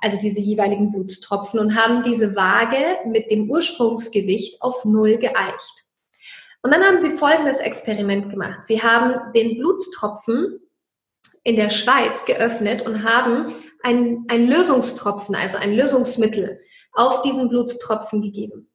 [0.00, 5.82] also diese jeweiligen Blutstropfen, und haben diese Waage mit dem Ursprungsgewicht auf Null geeicht.
[6.62, 8.64] Und dann haben sie folgendes Experiment gemacht.
[8.64, 10.60] Sie haben den Blutstropfen
[11.44, 16.60] in der Schweiz geöffnet und haben einen, Lösungstropfen, also ein Lösungsmittel,
[16.92, 18.70] auf diesen Blutstropfen gegeben.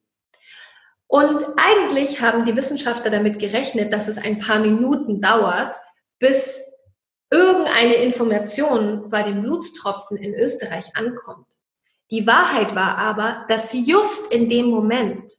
[1.08, 5.78] Und eigentlich haben die Wissenschaftler damit gerechnet, dass es ein paar Minuten dauert,
[6.20, 6.62] bis
[7.30, 11.48] irgendeine Information bei den Blutstropfen in Österreich ankommt.
[12.12, 15.32] Die Wahrheit war aber, dass just in dem Moment,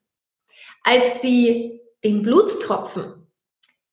[0.84, 3.26] als sie den Blutstropfen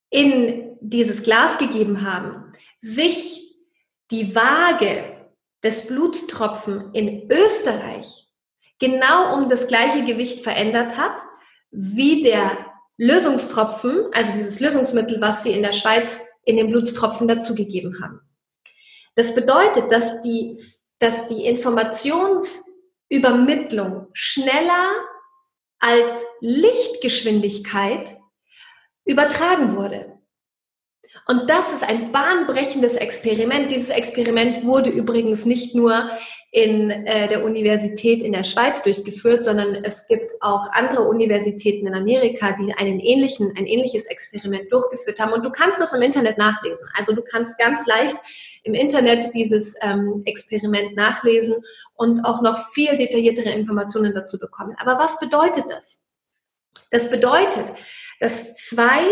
[0.10, 3.58] in dieses Glas gegeben haben, sich
[4.12, 5.30] die Waage
[5.64, 8.28] des Blutstropfen in Österreich
[8.80, 11.20] genau um das gleiche Gewicht verändert hat,
[11.72, 18.00] wie der Lösungstropfen, also dieses Lösungsmittel, was sie in der Schweiz in den Blutstropfen dazugegeben
[18.02, 18.22] haben.
[19.16, 20.60] Das bedeutet, dass die,
[21.00, 24.92] dass die Informationsübermittlung schneller
[25.80, 28.16] als Lichtgeschwindigkeit
[29.06, 30.16] übertragen wurde.
[31.28, 33.72] Und das ist ein bahnbrechendes Experiment.
[33.72, 36.12] Dieses Experiment wurde übrigens nicht nur
[36.52, 41.96] in äh, der Universität in der Schweiz durchgeführt, sondern es gibt auch andere Universitäten in
[41.96, 45.34] Amerika, die einen ähnlichen, ein ähnliches Experiment durchgeführt haben.
[45.34, 46.88] Und du kannst das im Internet nachlesen.
[46.94, 48.18] Also du kannst ganz leicht
[48.66, 51.56] im Internet dieses ähm, Experiment nachlesen
[51.94, 54.76] und auch noch viel detailliertere Informationen dazu bekommen.
[54.80, 56.04] Aber was bedeutet das?
[56.92, 57.74] Das bedeutet,
[58.20, 59.04] dass zwei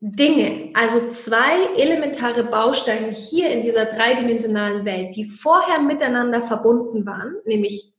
[0.00, 7.36] Dinge, also zwei elementare Bausteine hier in dieser dreidimensionalen Welt, die vorher miteinander verbunden waren,
[7.44, 7.92] nämlich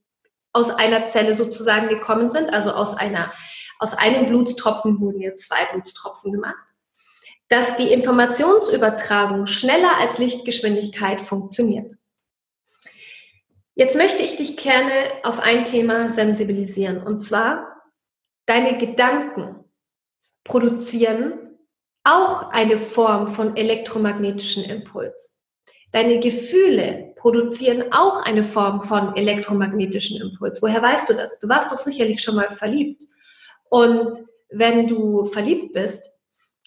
[0.52, 3.32] aus einer Zelle sozusagen gekommen sind, also aus einer,
[3.78, 6.66] aus einem Blutstropfen wurden jetzt zwei Blutstropfen gemacht,
[7.50, 11.94] dass die Informationsübertragung schneller als Lichtgeschwindigkeit funktioniert.
[13.76, 14.92] Jetzt möchte ich dich gerne
[15.24, 17.84] auf ein Thema sensibilisieren, und zwar
[18.46, 19.66] deine Gedanken
[20.44, 21.58] produzieren
[22.04, 25.42] auch eine Form von elektromagnetischen Impuls.
[25.92, 30.62] Deine Gefühle produzieren auch eine Form von elektromagnetischen Impuls.
[30.62, 31.40] Woher weißt du das?
[31.40, 33.04] Du warst doch sicherlich schon mal verliebt.
[33.70, 34.16] Und
[34.50, 36.15] wenn du verliebt bist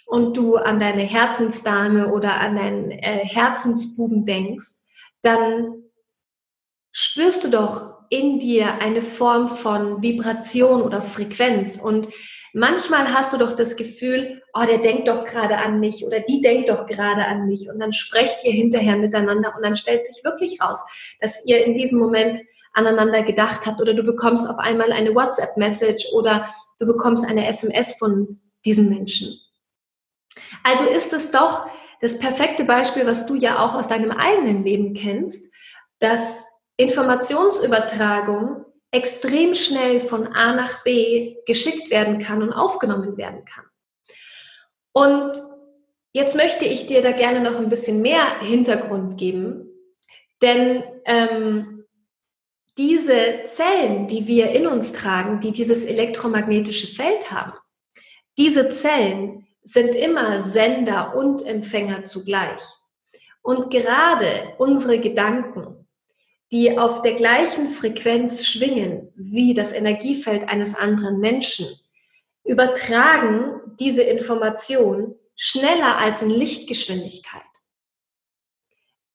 [0.09, 4.69] und du an deine Herzensdame oder an deinen äh, Herzensbuben denkst,
[5.23, 5.83] dann
[6.93, 11.79] spürst du doch in dir eine Form von Vibration oder Frequenz.
[11.79, 12.09] Und
[12.55, 16.41] manchmal hast du doch das Gefühl, oh, der denkt doch gerade an mich oder die
[16.41, 17.69] denkt doch gerade an mich.
[17.71, 20.83] Und dann sprecht ihr hinterher miteinander und dann stellt sich wirklich raus,
[21.21, 22.41] dass ihr in diesem Moment
[22.73, 27.93] aneinander gedacht habt oder du bekommst auf einmal eine WhatsApp-Message oder du bekommst eine SMS
[27.95, 29.39] von diesen Menschen.
[30.69, 31.67] Also ist es doch
[32.03, 35.55] das perfekte Beispiel, was du ja auch aus deinem eigenen Leben kennst,
[35.99, 43.65] dass Informationsübertragung extrem schnell von A nach B geschickt werden kann und aufgenommen werden kann.
[44.93, 45.33] Und
[46.13, 49.71] jetzt möchte ich dir da gerne noch ein bisschen mehr Hintergrund geben,
[50.43, 51.87] denn ähm,
[52.77, 57.55] diese Zellen, die wir in uns tragen, die dieses elektromagnetische Feld haben,
[58.37, 62.63] diese Zellen sind immer Sender und Empfänger zugleich.
[63.43, 65.87] Und gerade unsere Gedanken,
[66.51, 71.67] die auf der gleichen Frequenz schwingen wie das Energiefeld eines anderen Menschen,
[72.45, 77.43] übertragen diese Information schneller als in Lichtgeschwindigkeit.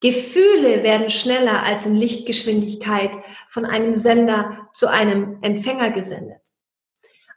[0.01, 3.11] Gefühle werden schneller als in Lichtgeschwindigkeit
[3.49, 6.41] von einem Sender zu einem Empfänger gesendet.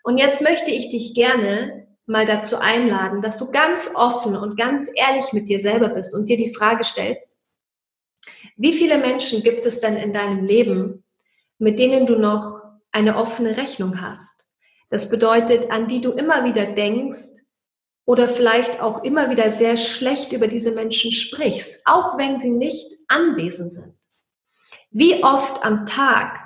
[0.02, 4.90] Und jetzt möchte ich dich gerne mal dazu einladen, dass du ganz offen und ganz
[4.94, 7.36] ehrlich mit dir selber bist und dir die Frage stellst,
[8.56, 11.04] wie viele Menschen gibt es denn in deinem Leben,
[11.58, 14.46] mit denen du noch eine offene Rechnung hast?
[14.88, 17.42] Das bedeutet, an die du immer wieder denkst
[18.04, 22.86] oder vielleicht auch immer wieder sehr schlecht über diese Menschen sprichst, auch wenn sie nicht
[23.08, 23.94] anwesend sind.
[24.90, 26.38] Wie oft am Tag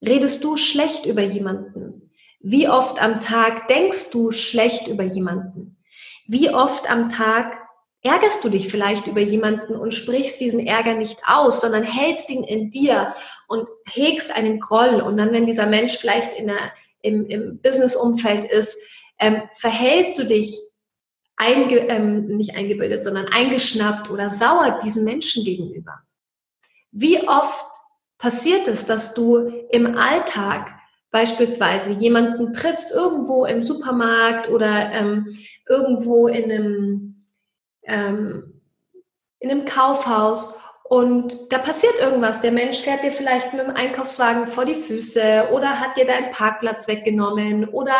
[0.00, 2.03] redest du schlecht über jemanden?
[2.46, 5.78] Wie oft am Tag denkst du schlecht über jemanden?
[6.26, 7.58] Wie oft am Tag
[8.02, 12.44] ärgerst du dich vielleicht über jemanden und sprichst diesen Ärger nicht aus, sondern hältst ihn
[12.44, 13.14] in dir
[13.48, 15.00] und hegst einen Groll.
[15.00, 18.76] Und dann, wenn dieser Mensch vielleicht in der, im, im Business-Umfeld ist,
[19.18, 20.60] ähm, verhältst du dich
[21.36, 25.94] einge, ähm, nicht eingebildet, sondern eingeschnappt oder sauer diesen Menschen gegenüber.
[26.92, 27.72] Wie oft
[28.18, 30.78] passiert es, dass du im Alltag
[31.14, 35.28] beispielsweise jemanden triffst, irgendwo im Supermarkt oder ähm,
[35.68, 37.24] irgendwo in einem
[37.84, 38.60] ähm,
[39.38, 42.40] in einem Kaufhaus und da passiert irgendwas.
[42.40, 46.32] Der Mensch fährt dir vielleicht mit dem Einkaufswagen vor die Füße oder hat dir deinen
[46.32, 47.94] Parkplatz weggenommen oder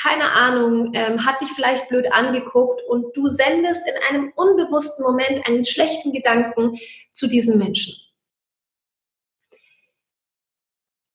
[0.00, 5.44] keine Ahnung, ähm, hat dich vielleicht blöd angeguckt und du sendest in einem unbewussten Moment
[5.48, 6.78] einen schlechten Gedanken
[7.14, 7.94] zu diesem Menschen.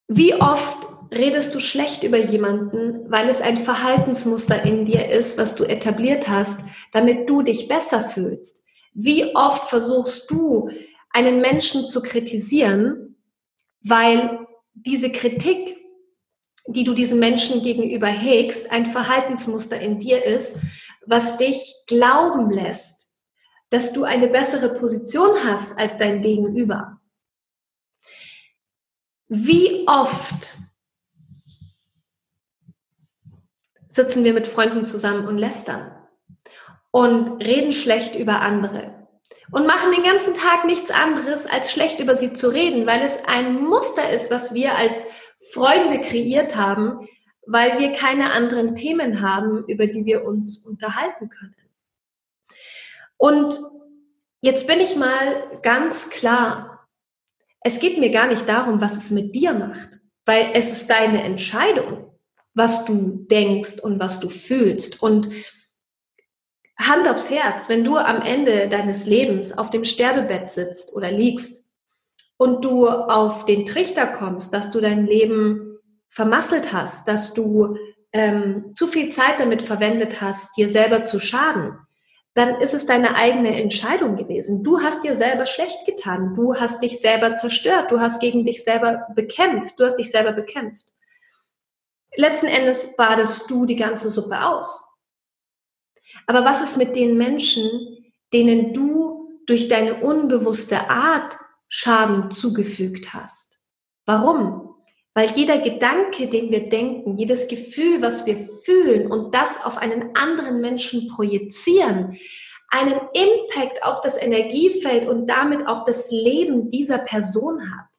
[0.06, 5.56] Wie oft redest du schlecht über jemanden, weil es ein Verhaltensmuster in dir ist, was
[5.56, 6.60] du etabliert hast,
[6.92, 8.64] damit du dich besser fühlst?
[8.92, 10.70] Wie oft versuchst du,
[11.12, 13.16] einen Menschen zu kritisieren,
[13.82, 15.76] weil diese Kritik,
[16.66, 20.58] die du diesem Menschen gegenüber hegst, ein Verhaltensmuster in dir ist,
[21.06, 23.10] was dich glauben lässt,
[23.70, 27.00] dass du eine bessere Position hast als dein Gegenüber.
[29.28, 30.54] Wie oft
[33.90, 35.90] sitzen wir mit Freunden zusammen und lästern
[36.90, 39.06] und reden schlecht über andere
[39.52, 43.18] und machen den ganzen Tag nichts anderes, als schlecht über sie zu reden, weil es
[43.26, 45.06] ein Muster ist, was wir als
[45.52, 47.08] Freunde kreiert haben,
[47.46, 51.56] weil wir keine anderen Themen haben, über die wir uns unterhalten können.
[53.16, 53.58] Und
[54.40, 56.88] jetzt bin ich mal ganz klar,
[57.62, 61.22] es geht mir gar nicht darum, was es mit dir macht, weil es ist deine
[61.22, 62.09] Entscheidung
[62.54, 65.02] was du denkst und was du fühlst.
[65.02, 65.28] Und
[66.78, 71.68] Hand aufs Herz, wenn du am Ende deines Lebens auf dem Sterbebett sitzt oder liegst
[72.38, 77.76] und du auf den Trichter kommst, dass du dein Leben vermasselt hast, dass du
[78.12, 81.78] ähm, zu viel Zeit damit verwendet hast, dir selber zu schaden,
[82.34, 84.62] dann ist es deine eigene Entscheidung gewesen.
[84.62, 86.32] Du hast dir selber schlecht getan.
[86.34, 87.90] Du hast dich selber zerstört.
[87.90, 89.78] Du hast gegen dich selber bekämpft.
[89.78, 90.89] Du hast dich selber bekämpft.
[92.16, 94.84] Letzten Endes badest du die ganze Suppe aus.
[96.26, 101.36] Aber was ist mit den Menschen, denen du durch deine unbewusste Art
[101.68, 103.60] Schaden zugefügt hast?
[104.06, 104.74] Warum?
[105.14, 110.14] Weil jeder Gedanke, den wir denken, jedes Gefühl, was wir fühlen und das auf einen
[110.16, 112.16] anderen Menschen projizieren,
[112.68, 117.89] einen Impact auf das Energiefeld und damit auf das Leben dieser Person hat.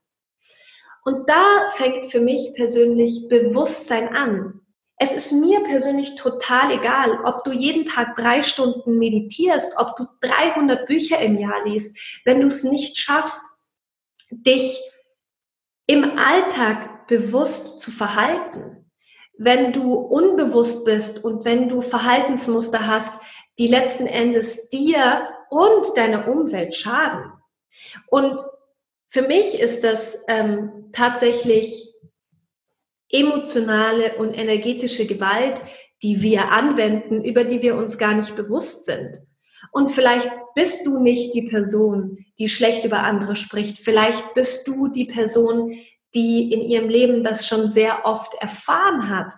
[1.04, 4.62] Und da fängt für mich persönlich Bewusstsein an.
[4.98, 10.06] Es ist mir persönlich total egal, ob du jeden Tag drei Stunden meditierst, ob du
[10.22, 11.98] 300 Bücher im Jahr liest.
[12.24, 13.42] Wenn du es nicht schaffst,
[14.30, 14.80] dich
[15.88, 18.92] im Alltag bewusst zu verhalten.
[19.38, 23.22] Wenn du unbewusst bist und wenn du Verhaltensmuster hast,
[23.58, 27.34] die letzten Endes dir und deiner Umwelt schaden.
[28.08, 28.40] Und
[29.12, 31.94] für mich ist das ähm, tatsächlich
[33.10, 35.62] emotionale und energetische Gewalt,
[36.02, 39.20] die wir anwenden, über die wir uns gar nicht bewusst sind.
[39.74, 43.80] Und vielleicht bist du nicht die Person, die schlecht über andere spricht.
[43.80, 45.78] Vielleicht bist du die Person,
[46.16, 49.34] die in ihrem Leben das schon sehr oft erfahren hat,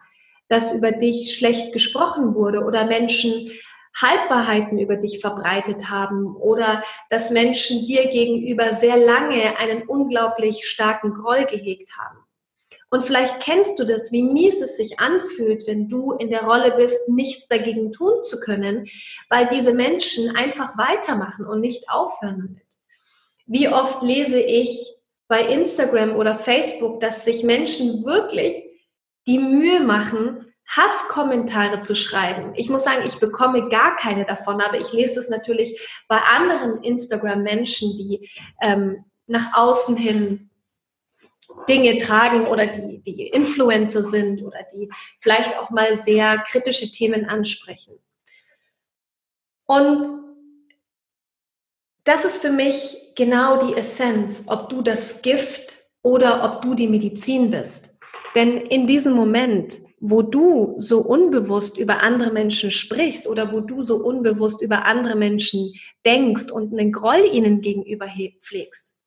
[0.50, 3.50] dass über dich schlecht gesprochen wurde oder Menschen
[3.96, 11.14] Halbwahrheiten über dich verbreitet haben oder dass Menschen dir gegenüber sehr lange einen unglaublich starken
[11.14, 12.20] Groll gehegt haben.
[12.90, 16.76] Und vielleicht kennst du das, wie mies es sich anfühlt, wenn du in der Rolle
[16.78, 18.88] bist, nichts dagegen tun zu können,
[19.30, 22.62] weil diese Menschen einfach weitermachen und nicht aufhören damit.
[23.48, 24.96] Wie oft lese ich
[25.28, 28.54] bei Instagram oder Facebook, dass sich Menschen wirklich
[29.26, 32.54] die Mühe machen, Hasskommentare zu schreiben.
[32.56, 36.84] Ich muss sagen, ich bekomme gar keine davon, aber ich lese es natürlich bei anderen
[36.84, 38.30] Instagram-Menschen, die
[38.62, 40.50] ähm, nach außen hin
[41.70, 47.26] Dinge tragen oder die, die Influencer sind oder die vielleicht auch mal sehr kritische Themen
[47.26, 48.00] ansprechen.
[49.66, 50.08] Und
[52.04, 56.88] das ist für mich genau die Essenz, ob du das Gift oder ob du die
[56.88, 57.98] Medizin bist.
[58.36, 63.84] Denn in diesem Moment, wo du so unbewusst über andere Menschen sprichst oder wo du
[63.84, 65.74] so unbewusst über andere Menschen
[66.06, 68.08] denkst und einen Groll ihnen gegenüber
[68.42, 68.98] pflegst,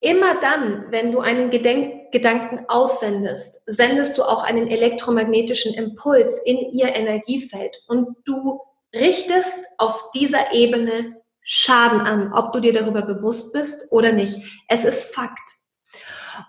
[0.00, 6.56] immer dann, wenn du einen Gedenk Gedanken aussendest, sendest du auch einen elektromagnetischen Impuls in
[6.72, 8.60] ihr Energiefeld und du
[8.92, 14.38] richtest auf dieser Ebene Schaden an, ob du dir darüber bewusst bist oder nicht.
[14.68, 15.55] Es ist Fakt.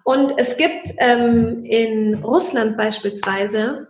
[0.03, 3.87] Und es gibt ähm, in Russland beispielsweise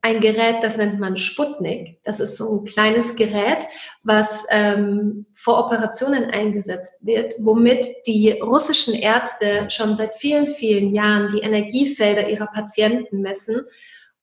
[0.00, 2.00] ein Gerät, das nennt man Sputnik.
[2.04, 3.66] Das ist so ein kleines Gerät,
[4.04, 11.30] was ähm, vor Operationen eingesetzt wird, womit die russischen Ärzte schon seit vielen, vielen Jahren
[11.32, 13.66] die Energiefelder ihrer Patienten messen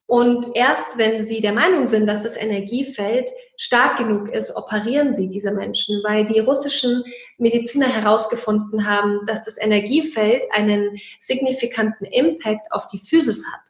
[0.08, 5.30] und erst wenn sie der Meinung sind, dass das Energiefeld stark genug ist, operieren sie
[5.30, 7.04] diese Menschen, weil die russischen
[7.40, 13.62] Mediziner herausgefunden haben, dass das Energiefeld einen signifikanten Impact auf die Physis hat.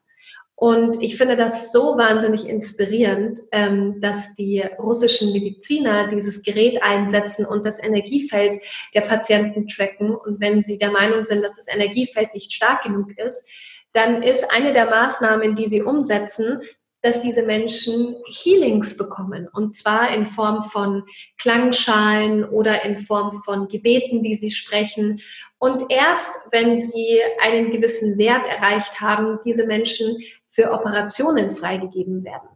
[0.57, 7.45] Und ich finde das so wahnsinnig inspirierend, ähm, dass die russischen Mediziner dieses Gerät einsetzen
[7.45, 8.57] und das Energiefeld
[8.93, 10.15] der Patienten tracken.
[10.15, 13.49] Und wenn sie der Meinung sind, dass das Energiefeld nicht stark genug ist,
[13.95, 16.61] dann ist eine der Maßnahmen, die sie umsetzen,
[17.01, 19.47] dass diese Menschen Healings bekommen.
[19.53, 21.03] Und zwar in Form von
[21.37, 25.21] Klangschalen oder in Form von Gebeten, die sie sprechen.
[25.59, 30.17] Und erst wenn sie einen gewissen Wert erreicht haben, diese Menschen
[30.49, 32.49] für Operationen freigegeben werden.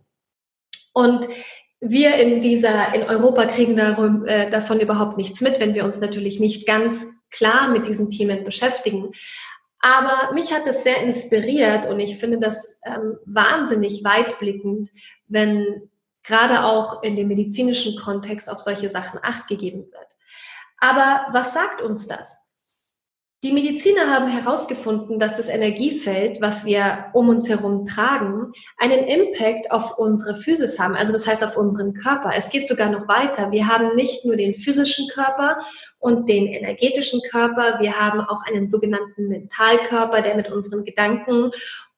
[0.94, 1.28] Und
[1.80, 6.02] wir in dieser, in Europa kriegen darum, äh, davon überhaupt nichts mit, wenn wir uns
[6.02, 9.12] natürlich nicht ganz klar mit diesen Themen beschäftigen.
[9.82, 14.90] Aber mich hat das sehr inspiriert und ich finde das ähm, wahnsinnig weitblickend,
[15.28, 15.90] wenn
[16.24, 20.18] gerade auch in dem medizinischen Kontext auf solche Sachen acht gegeben wird.
[20.80, 22.49] Aber was sagt uns das?
[23.42, 29.72] Die Mediziner haben herausgefunden, dass das Energiefeld, was wir um uns herum tragen, einen Impact
[29.72, 32.34] auf unsere Physis haben, also das heißt auf unseren Körper.
[32.36, 33.50] Es geht sogar noch weiter.
[33.54, 35.58] Wir haben nicht nur den physischen Körper
[36.00, 41.52] und den energetischen Körper, wir haben auch einen sogenannten Mentalkörper, der mit unseren Gedanken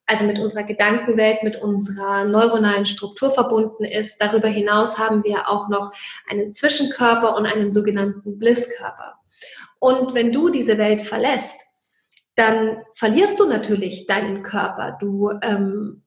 [0.06, 4.20] also mit unserer Gedankenwelt, mit unserer neuronalen Struktur verbunden ist.
[4.20, 5.94] Darüber hinaus haben wir auch noch
[6.30, 9.21] einen Zwischenkörper und einen sogenannten Blisskörper.
[9.82, 11.60] Und wenn du diese Welt verlässt,
[12.36, 14.96] dann verlierst du natürlich deinen Körper.
[15.00, 16.04] Du ähm,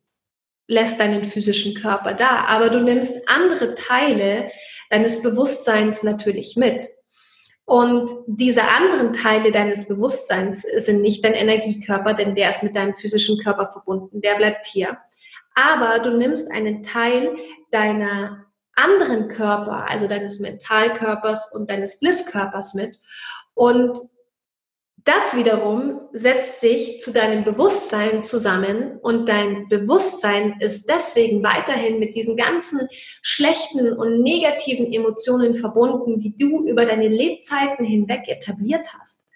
[0.69, 4.49] lässt deinen physischen Körper da, aber du nimmst andere Teile
[4.91, 6.87] deines Bewusstseins natürlich mit.
[7.65, 12.95] Und diese anderen Teile deines Bewusstseins sind nicht dein Energiekörper, denn der ist mit deinem
[12.95, 14.99] physischen Körper verbunden, der bleibt hier.
[15.57, 17.37] Aber du nimmst einen Teil
[17.73, 18.45] deiner
[18.77, 22.99] anderen Körper, also deines Mentalkörpers und deines Blisskörpers mit.
[23.55, 23.99] Und
[25.05, 32.15] das wiederum setzt sich zu deinem Bewusstsein zusammen und dein Bewusstsein ist deswegen weiterhin mit
[32.15, 32.89] diesen ganzen
[33.21, 39.27] schlechten und negativen Emotionen verbunden, die du über deine Lebzeiten hinweg etabliert hast.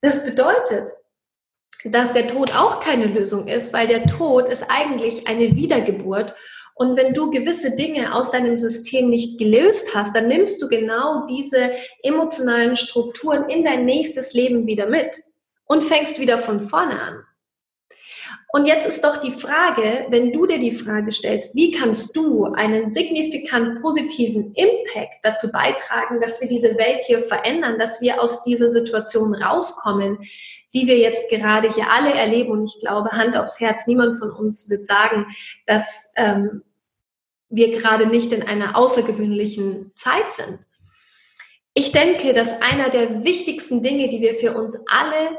[0.00, 0.88] Das bedeutet,
[1.84, 6.34] dass der Tod auch keine Lösung ist, weil der Tod ist eigentlich eine Wiedergeburt
[6.74, 11.26] und wenn du gewisse Dinge aus deinem System nicht gelöst hast, dann nimmst du genau
[11.26, 15.16] diese emotionalen Strukturen in dein nächstes Leben wieder mit
[15.66, 17.24] und fängst wieder von vorne an.
[18.54, 22.44] Und jetzt ist doch die Frage, wenn du dir die Frage stellst, wie kannst du
[22.44, 28.44] einen signifikant positiven Impact dazu beitragen, dass wir diese Welt hier verändern, dass wir aus
[28.44, 30.18] dieser Situation rauskommen,
[30.74, 32.52] die wir jetzt gerade hier alle erleben.
[32.52, 35.26] Und ich glaube, Hand aufs Herz, niemand von uns wird sagen,
[35.66, 36.62] dass ähm,
[37.48, 40.58] wir gerade nicht in einer außergewöhnlichen Zeit sind.
[41.74, 45.38] Ich denke, dass einer der wichtigsten Dinge, die wir für uns alle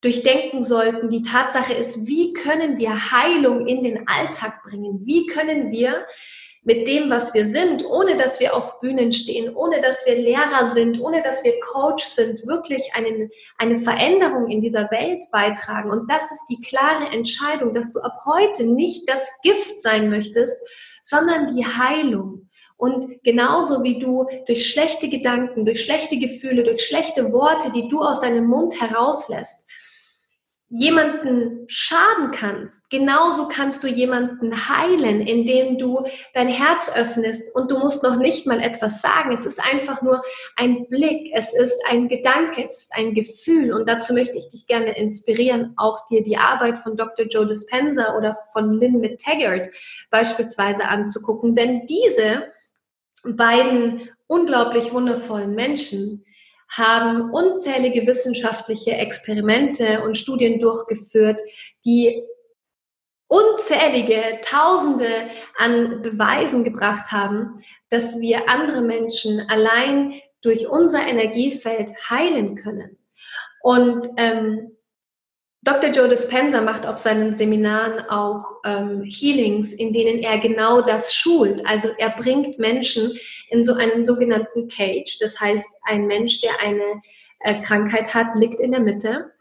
[0.00, 5.00] durchdenken sollten, die Tatsache ist, wie können wir Heilung in den Alltag bringen?
[5.04, 6.06] Wie können wir
[6.66, 10.66] mit dem, was wir sind, ohne dass wir auf Bühnen stehen, ohne dass wir Lehrer
[10.66, 15.92] sind, ohne dass wir Coach sind, wirklich einen, eine Veränderung in dieser Welt beitragen.
[15.92, 20.56] Und das ist die klare Entscheidung, dass du ab heute nicht das Gift sein möchtest,
[21.02, 22.48] sondern die Heilung.
[22.76, 28.02] Und genauso wie du durch schlechte Gedanken, durch schlechte Gefühle, durch schlechte Worte, die du
[28.02, 29.65] aus deinem Mund herauslässt,
[30.68, 36.04] jemanden schaden kannst, genauso kannst du jemanden heilen, indem du
[36.34, 39.32] dein Herz öffnest und du musst noch nicht mal etwas sagen.
[39.32, 40.24] Es ist einfach nur
[40.56, 44.66] ein Blick, es ist ein Gedanke, es ist ein Gefühl und dazu möchte ich dich
[44.66, 47.26] gerne inspirieren, auch dir die Arbeit von Dr.
[47.26, 49.70] Joe Dispenza oder von Lynn McTaggart
[50.10, 52.48] beispielsweise anzugucken, denn diese
[53.24, 56.24] beiden unglaublich wundervollen Menschen
[56.68, 61.40] haben unzählige wissenschaftliche Experimente und Studien durchgeführt,
[61.84, 62.22] die
[63.28, 72.56] unzählige Tausende an Beweisen gebracht haben, dass wir andere Menschen allein durch unser Energiefeld heilen
[72.56, 72.98] können.
[73.62, 74.75] Und ähm,
[75.66, 75.90] Dr.
[75.90, 81.66] Joe Dispenza macht auf seinen Seminaren auch ähm, Healings, in denen er genau das schult.
[81.66, 83.18] Also er bringt Menschen
[83.50, 85.18] in so einen sogenannten Cage.
[85.18, 87.02] Das heißt, ein Mensch, der eine
[87.40, 89.32] äh, Krankheit hat, liegt in der Mitte.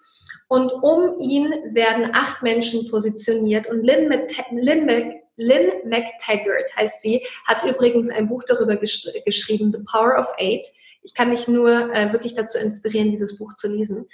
[0.47, 3.67] Und um ihn werden acht Menschen positioniert.
[3.67, 4.09] Und Lynn,
[4.51, 10.33] Lynn, Lynn McTaggart heißt sie, hat übrigens ein Buch darüber gesch geschrieben, The Power of
[10.39, 10.65] Eight.
[11.03, 14.07] Ich kann dich nur äh, wirklich dazu inspirieren, dieses Buch zu lesen.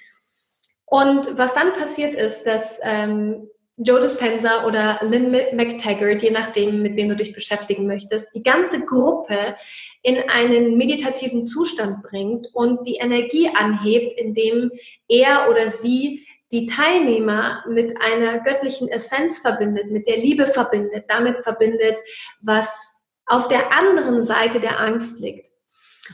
[0.94, 6.98] Und was dann passiert ist, dass ähm, Joe Dispenza oder Lynn McTaggart, je nachdem, mit
[6.98, 9.56] wem du dich beschäftigen möchtest, die ganze Gruppe
[10.04, 14.70] in einen meditativen Zustand bringt und die Energie anhebt, indem
[15.08, 21.40] er oder sie die Teilnehmer mit einer göttlichen Essenz verbindet, mit der Liebe verbindet, damit
[21.40, 22.00] verbindet,
[22.42, 25.48] was auf der anderen Seite der Angst liegt.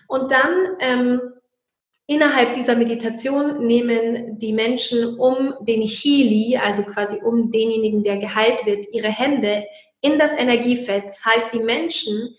[0.08, 1.22] Und dann ähm,
[2.10, 8.66] Innerhalb dieser Meditation nehmen die Menschen um den Healy, also quasi um denjenigen, der geheilt
[8.66, 9.66] wird, ihre Hände
[10.00, 11.04] in das Energiefeld.
[11.06, 12.34] Das heißt, die Menschen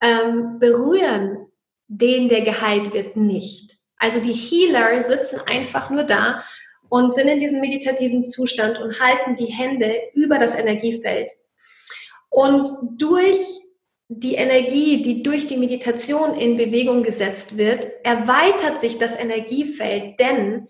[0.00, 1.46] ähm, berühren
[1.86, 3.76] den, der geheilt wird, nicht.
[3.98, 6.42] Also die Healer sitzen einfach nur da
[6.88, 11.30] und sind in diesem meditativen Zustand und halten die Hände über das Energiefeld.
[12.30, 13.38] Und durch
[14.08, 20.68] die Energie, die durch die Meditation in Bewegung gesetzt wird, erweitert sich das Energiefeld, denn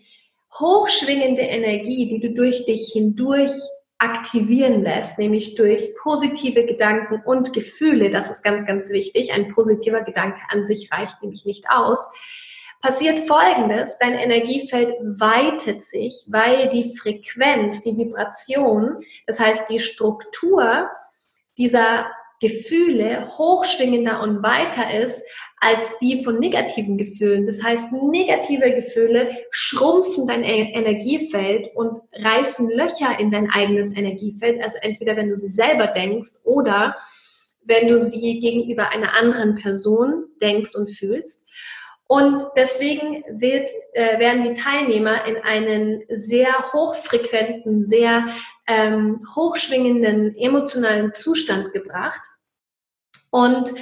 [0.58, 3.52] hochschwingende Energie, die du durch dich hindurch
[3.98, 10.02] aktivieren lässt, nämlich durch positive Gedanken und Gefühle, das ist ganz, ganz wichtig, ein positiver
[10.02, 12.08] Gedanke an sich reicht nämlich nicht aus,
[12.80, 20.90] passiert Folgendes, dein Energiefeld weitet sich, weil die Frequenz, die Vibration, das heißt die Struktur
[21.56, 22.06] dieser
[22.46, 25.22] Gefühle hochschwingender und weiter ist
[25.60, 27.46] als die von negativen Gefühlen.
[27.46, 34.62] Das heißt, negative Gefühle schrumpfen dein e- Energiefeld und reißen Löcher in dein eigenes Energiefeld.
[34.62, 36.96] Also entweder wenn du sie selber denkst oder
[37.64, 41.48] wenn du sie gegenüber einer anderen Person denkst und fühlst.
[42.06, 48.26] Und deswegen wird, äh, werden die Teilnehmer in einen sehr hochfrequenten, sehr
[48.66, 52.20] ähm, hochschwingenden emotionalen Zustand gebracht.
[53.34, 53.74] Und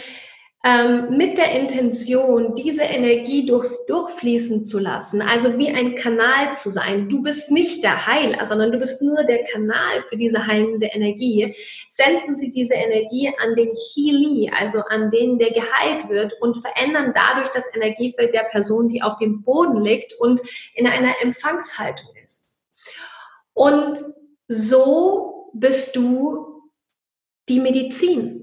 [0.65, 6.71] ähm, mit der Intention, diese Energie durchs, durchfließen zu lassen, also wie ein Kanal zu
[6.71, 7.11] sein.
[7.11, 11.55] Du bist nicht der Heiler, sondern du bist nur der Kanal für diese heilende Energie.
[11.91, 17.13] Senden Sie diese Energie an den Healy, also an den, der geheilt wird und verändern
[17.15, 20.41] dadurch das Energiefeld der Person, die auf dem Boden liegt und
[20.75, 22.59] in einer Empfangshaltung ist.
[23.53, 23.99] Und
[24.49, 26.71] so bist du
[27.51, 28.42] die Medizin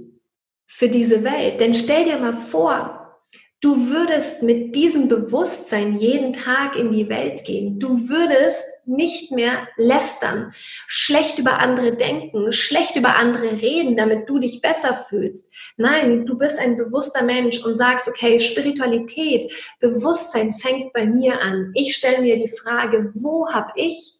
[0.79, 1.59] für diese Welt.
[1.59, 3.19] Denn stell dir mal vor,
[3.59, 7.79] du würdest mit diesem Bewusstsein jeden Tag in die Welt gehen.
[7.79, 10.53] Du würdest nicht mehr lästern,
[10.87, 15.53] schlecht über andere denken, schlecht über andere reden, damit du dich besser fühlst.
[15.75, 19.51] Nein, du bist ein bewusster Mensch und sagst, okay, Spiritualität,
[19.81, 21.73] Bewusstsein fängt bei mir an.
[21.75, 24.13] Ich stelle mir die Frage, wo habe ich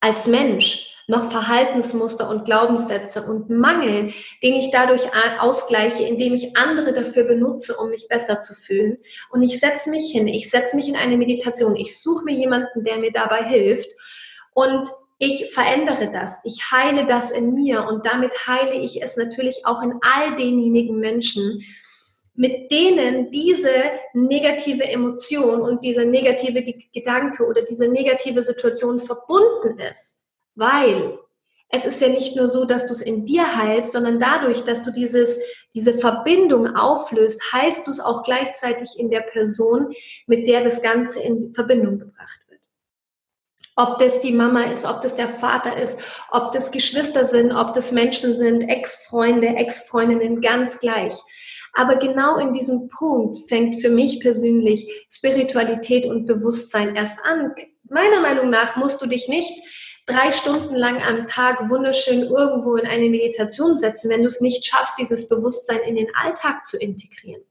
[0.00, 5.02] als Mensch noch Verhaltensmuster und Glaubenssätze und Mangel, den ich dadurch
[5.40, 8.98] ausgleiche, indem ich andere dafür benutze, um mich besser zu fühlen.
[9.30, 12.84] Und ich setze mich hin, ich setze mich in eine Meditation, ich suche mir jemanden,
[12.84, 13.90] der mir dabei hilft
[14.54, 14.88] und
[15.18, 19.82] ich verändere das, ich heile das in mir und damit heile ich es natürlich auch
[19.82, 21.62] in all denjenigen Menschen,
[22.34, 23.74] mit denen diese
[24.14, 26.62] negative Emotion und dieser negative
[26.94, 30.19] Gedanke oder diese negative Situation verbunden ist.
[30.60, 31.18] Weil
[31.70, 34.82] es ist ja nicht nur so, dass du es in dir heilst, sondern dadurch, dass
[34.82, 35.40] du dieses,
[35.74, 39.94] diese Verbindung auflöst, heilst du es auch gleichzeitig in der Person,
[40.26, 42.60] mit der das Ganze in Verbindung gebracht wird.
[43.74, 45.98] Ob das die Mama ist, ob das der Vater ist,
[46.30, 51.14] ob das Geschwister sind, ob das Menschen sind, Ex-Freunde, Ex-Freundinnen, ganz gleich.
[51.72, 57.54] Aber genau in diesem Punkt fängt für mich persönlich Spiritualität und Bewusstsein erst an.
[57.88, 59.54] Meiner Meinung nach musst du dich nicht
[60.10, 64.66] drei Stunden lang am Tag wunderschön irgendwo in eine Meditation setzen, wenn du es nicht
[64.66, 67.42] schaffst, dieses Bewusstsein in den Alltag zu integrieren.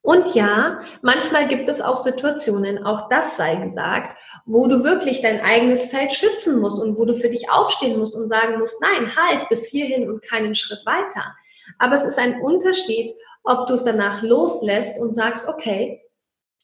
[0.00, 4.16] Und ja, manchmal gibt es auch Situationen, auch das sei gesagt,
[4.46, 8.14] wo du wirklich dein eigenes Feld schützen musst und wo du für dich aufstehen musst
[8.14, 11.34] und sagen musst, nein, halt bis hierhin und keinen Schritt weiter.
[11.78, 13.10] Aber es ist ein Unterschied,
[13.44, 16.00] ob du es danach loslässt und sagst, okay,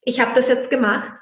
[0.03, 1.13] ich habe das jetzt gemacht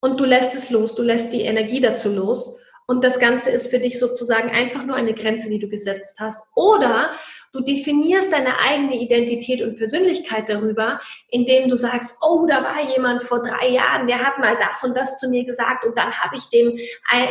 [0.00, 3.70] und du lässt es los, du lässt die Energie dazu los und das Ganze ist
[3.70, 6.46] für dich sozusagen einfach nur eine Grenze, die du gesetzt hast.
[6.54, 7.12] Oder
[7.52, 13.22] du definierst deine eigene Identität und Persönlichkeit darüber, indem du sagst, oh, da war jemand
[13.22, 16.36] vor drei Jahren, der hat mal das und das zu mir gesagt und dann habe
[16.36, 16.78] ich dem,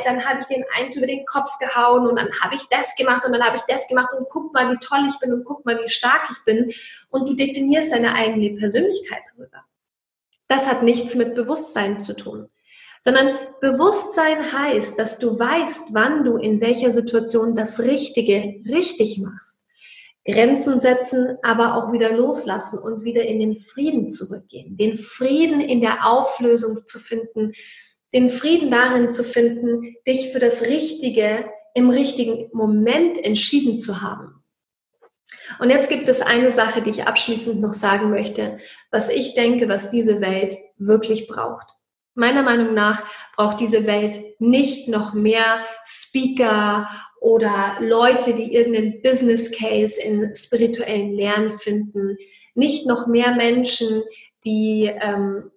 [0.06, 3.26] dann habe ich den eins über den Kopf gehauen und dann habe ich das gemacht
[3.26, 5.66] und dann habe ich das gemacht und guck mal, wie toll ich bin und guck
[5.66, 6.72] mal, wie stark ich bin.
[7.10, 9.66] Und du definierst deine eigene Persönlichkeit darüber.
[10.48, 12.51] Das hat nichts mit Bewusstsein zu tun
[13.02, 19.66] sondern Bewusstsein heißt, dass du weißt, wann du in welcher Situation das Richtige richtig machst.
[20.24, 24.78] Grenzen setzen, aber auch wieder loslassen und wieder in den Frieden zurückgehen.
[24.78, 27.54] Den Frieden in der Auflösung zu finden,
[28.14, 34.44] den Frieden darin zu finden, dich für das Richtige im richtigen Moment entschieden zu haben.
[35.60, 38.60] Und jetzt gibt es eine Sache, die ich abschließend noch sagen möchte,
[38.92, 41.68] was ich denke, was diese Welt wirklich braucht.
[42.14, 43.04] Meiner Meinung nach
[43.36, 46.90] braucht diese Welt nicht noch mehr Speaker
[47.22, 52.18] oder Leute, die irgendeinen Business Case in spirituellen Lernen finden,
[52.56, 54.04] nicht noch mehr Menschen,
[54.44, 55.51] die ähm,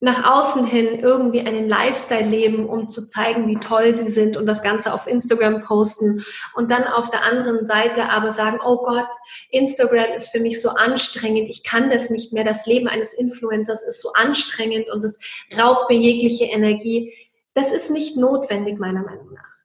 [0.00, 4.44] nach außen hin irgendwie einen Lifestyle leben, um zu zeigen, wie toll sie sind und
[4.46, 6.22] das Ganze auf Instagram posten
[6.54, 9.08] und dann auf der anderen Seite aber sagen, oh Gott,
[9.50, 13.82] Instagram ist für mich so anstrengend, ich kann das nicht mehr, das Leben eines Influencers
[13.82, 15.18] ist so anstrengend und es
[15.56, 17.14] raubt mir jegliche Energie.
[17.54, 19.56] Das ist nicht notwendig, meiner Meinung nach.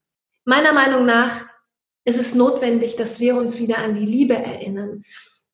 [0.45, 1.45] Meiner Meinung nach
[2.05, 5.03] ist es notwendig, dass wir uns wieder an die Liebe erinnern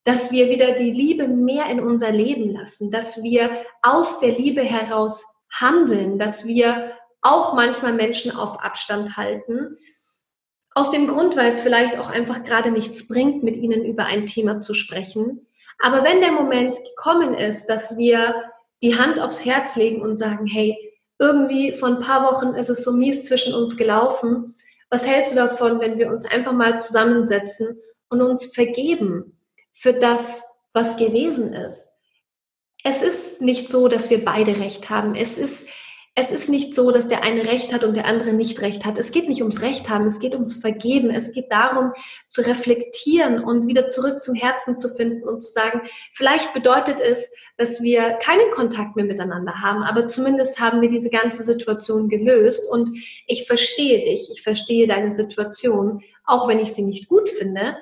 [0.08, 4.62] dass wir wieder die Liebe mehr in unser Leben lassen, dass wir aus der Liebe
[4.62, 9.76] heraus handeln, dass wir auch manchmal Menschen auf Abstand halten.
[10.74, 14.26] Aus dem Grund, weil es vielleicht auch einfach gerade nichts bringt, mit ihnen über ein
[14.26, 15.46] Thema zu sprechen.
[15.80, 18.34] Aber wenn der Moment gekommen ist, dass wir
[18.82, 20.78] die Hand aufs Herz legen und sagen, hey,
[21.20, 24.56] irgendwie vor ein paar Wochen ist es so mies zwischen uns gelaufen.
[24.90, 27.78] Was hältst du davon, wenn wir uns einfach mal zusammensetzen
[28.08, 29.37] und uns vergeben?
[29.78, 30.42] Für das,
[30.74, 31.92] was gewesen ist.
[32.84, 35.14] Es ist nicht so, dass wir beide recht haben.
[35.14, 35.70] Es ist,
[36.16, 38.98] es ist nicht so, dass der eine Recht hat und der andere nicht Recht hat.
[38.98, 41.12] Es geht nicht ums Recht haben, es geht ums Vergeben.
[41.12, 41.94] Es geht darum,
[42.28, 47.32] zu reflektieren und wieder zurück zum Herzen zu finden und zu sagen, vielleicht bedeutet es,
[47.56, 52.68] dass wir keinen Kontakt mehr miteinander haben, aber zumindest haben wir diese ganze Situation gelöst
[52.72, 52.90] und
[53.28, 57.78] ich verstehe dich, ich verstehe deine Situation, auch wenn ich sie nicht gut finde.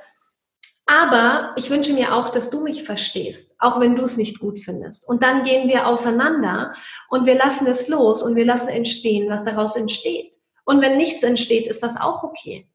[0.88, 4.59] Aber ich wünsche mir auch, dass du mich verstehst, auch wenn du es nicht gut
[4.59, 5.07] findest.
[5.07, 6.75] Und dann gehen wir auseinander
[7.09, 10.36] und wir lassen es los und wir lassen entstehen, was daraus entsteht.
[10.63, 12.67] Und wenn nichts entsteht, ist das auch okay.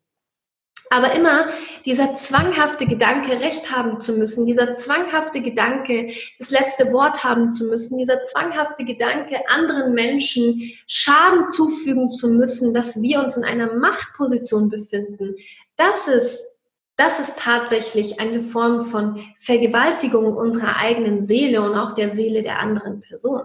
[0.93, 1.47] Aber immer
[1.85, 7.67] dieser zwanghafte Gedanke, Recht haben zu müssen, dieser zwanghafte Gedanke, das letzte Wort haben zu
[7.67, 13.73] müssen, dieser zwanghafte Gedanke, anderen Menschen Schaden zufügen zu müssen, dass wir uns in einer
[13.73, 15.37] Machtposition befinden,
[15.77, 16.60] das ist
[17.01, 22.59] das ist tatsächlich eine Form von Vergewaltigung unserer eigenen Seele und auch der Seele der
[22.59, 23.41] anderen Person.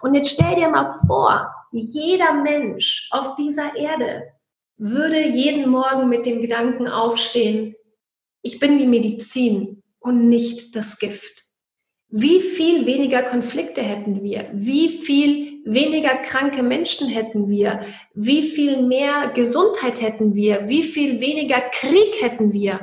[0.00, 4.24] Und jetzt stell dir mal vor, jeder Mensch auf dieser Erde
[4.78, 7.76] würde jeden Morgen mit dem Gedanken aufstehen,
[8.42, 11.44] ich bin die Medizin und nicht das Gift.
[12.08, 14.50] Wie viel weniger Konflikte hätten wir?
[14.52, 17.80] Wie viel weniger kranke Menschen hätten wir?
[18.14, 20.68] Wie viel mehr Gesundheit hätten wir?
[20.68, 22.80] Wie viel weniger Krieg hätten wir?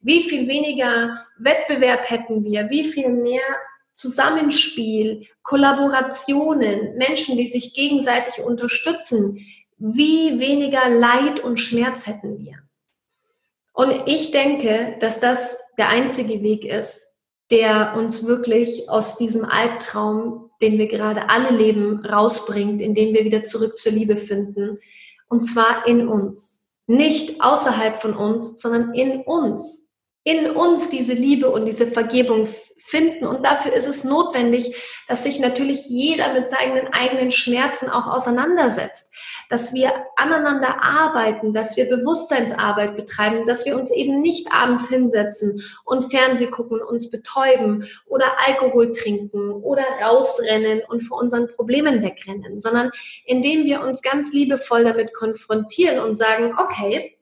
[0.00, 2.70] Wie viel weniger Wettbewerb hätten wir?
[2.70, 3.42] Wie viel mehr
[3.94, 9.44] Zusammenspiel, Kollaborationen, Menschen, die sich gegenseitig unterstützen?
[9.76, 12.58] Wie weniger Leid und Schmerz hätten wir?
[13.72, 17.20] Und ich denke, dass das der einzige Weg ist,
[17.50, 23.44] der uns wirklich aus diesem Albtraum, den wir gerade alle leben, rausbringt, indem wir wieder
[23.44, 24.78] zurück zur Liebe finden.
[25.28, 26.70] Und zwar in uns.
[26.86, 29.87] Nicht außerhalb von uns, sondern in uns
[30.28, 33.26] in uns diese Liebe und diese Vergebung finden.
[33.26, 34.76] Und dafür ist es notwendig,
[35.08, 39.14] dass sich natürlich jeder mit seinen eigenen Schmerzen auch auseinandersetzt,
[39.48, 45.62] dass wir aneinander arbeiten, dass wir Bewusstseinsarbeit betreiben, dass wir uns eben nicht abends hinsetzen
[45.86, 52.60] und Fernseh gucken, uns betäuben oder Alkohol trinken oder rausrennen und vor unseren Problemen wegrennen,
[52.60, 52.90] sondern
[53.24, 57.17] indem wir uns ganz liebevoll damit konfrontieren und sagen, okay,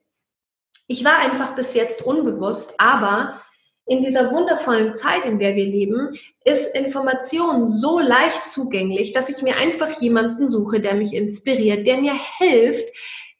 [0.86, 3.40] ich war einfach bis jetzt unbewusst, aber
[3.86, 9.42] in dieser wundervollen Zeit, in der wir leben, ist Information so leicht zugänglich, dass ich
[9.42, 12.88] mir einfach jemanden suche, der mich inspiriert, der mir hilft,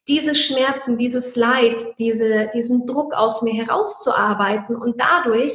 [0.09, 4.77] diese Schmerzen, dieses Leid, diese, diesen Druck aus mir herauszuarbeiten.
[4.77, 5.53] Und dadurch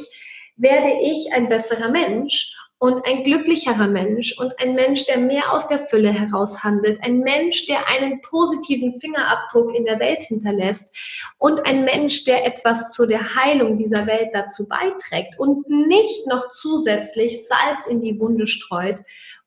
[0.56, 5.68] werde ich ein besserer Mensch und ein glücklicherer Mensch und ein Mensch, der mehr aus
[5.68, 10.92] der Fülle heraus handelt, ein Mensch, der einen positiven Fingerabdruck in der Welt hinterlässt
[11.38, 16.50] und ein Mensch, der etwas zu der Heilung dieser Welt dazu beiträgt und nicht noch
[16.50, 18.98] zusätzlich Salz in die Wunde streut,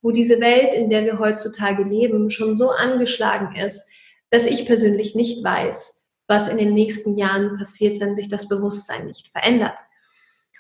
[0.02, 3.86] wo diese Welt, in der wir heutzutage leben, schon so angeschlagen ist,
[4.30, 9.08] dass ich persönlich nicht weiß, was in den nächsten Jahren passiert, wenn sich das Bewusstsein
[9.08, 9.76] nicht verändert.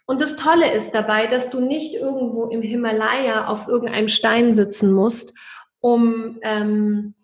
[0.05, 4.91] Und das Tolle ist dabei, dass du nicht irgendwo im Himalaya auf irgendeinem Stein sitzen
[4.91, 5.33] musst,
[5.79, 7.15] um ähm,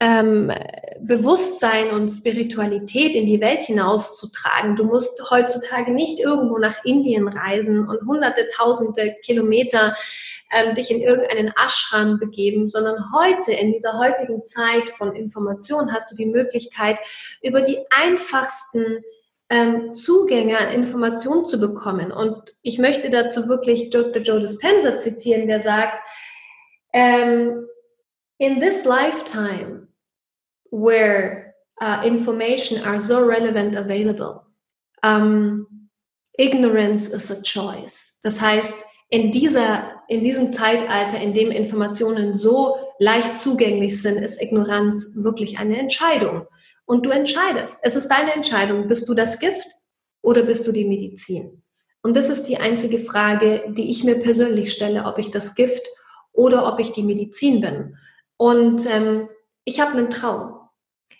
[0.00, 0.50] ähm,
[1.00, 4.76] Bewusstsein und Spiritualität in die Welt hinauszutragen.
[4.76, 9.94] Du musst heutzutage nicht irgendwo nach Indien reisen und hunderte, tausende Kilometer
[10.52, 16.10] ähm, dich in irgendeinen Ashram begeben, sondern heute, in dieser heutigen Zeit von Information, hast
[16.12, 16.98] du die Möglichkeit,
[17.42, 19.02] über die einfachsten
[19.50, 22.12] ähm, Zugänge an Informationen zu bekommen.
[22.12, 24.22] Und ich möchte dazu wirklich Dr.
[24.22, 26.00] Joe Dispenza zitieren, der sagt,
[26.92, 27.66] um,
[28.38, 29.88] in this lifetime
[30.70, 34.42] where uh, information are so relevant available,
[35.02, 35.88] um,
[36.38, 38.18] ignorance is a choice.
[38.22, 44.40] Das heißt, in, dieser, in diesem Zeitalter, in dem Informationen so leicht zugänglich sind, ist
[44.40, 46.46] Ignoranz wirklich eine Entscheidung
[46.90, 47.78] und du entscheidest.
[47.82, 48.88] Es ist deine Entscheidung.
[48.88, 49.76] Bist du das Gift
[50.22, 51.62] oder bist du die Medizin?
[52.02, 55.86] Und das ist die einzige Frage, die ich mir persönlich stelle, ob ich das Gift
[56.32, 57.96] oder ob ich die Medizin bin.
[58.36, 59.28] Und ähm,
[59.64, 60.54] ich habe einen Traum.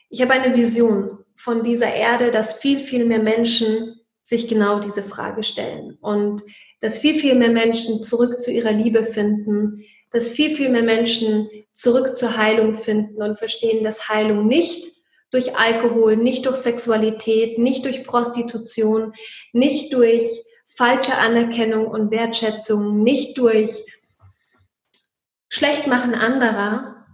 [0.09, 5.05] Ich habe eine Vision von dieser Erde, dass viel, viel mehr Menschen sich genau diese
[5.05, 6.43] Frage stellen und
[6.81, 11.49] dass viel, viel mehr Menschen zurück zu ihrer Liebe finden, dass viel, viel mehr Menschen
[11.73, 15.00] zurück zur Heilung finden und verstehen, dass Heilung nicht
[15.31, 19.13] durch Alkohol, nicht durch Sexualität, nicht durch Prostitution,
[19.53, 20.25] nicht durch
[20.67, 23.85] falsche Anerkennung und Wertschätzung, nicht durch
[25.49, 27.07] Schlechtmachen anderer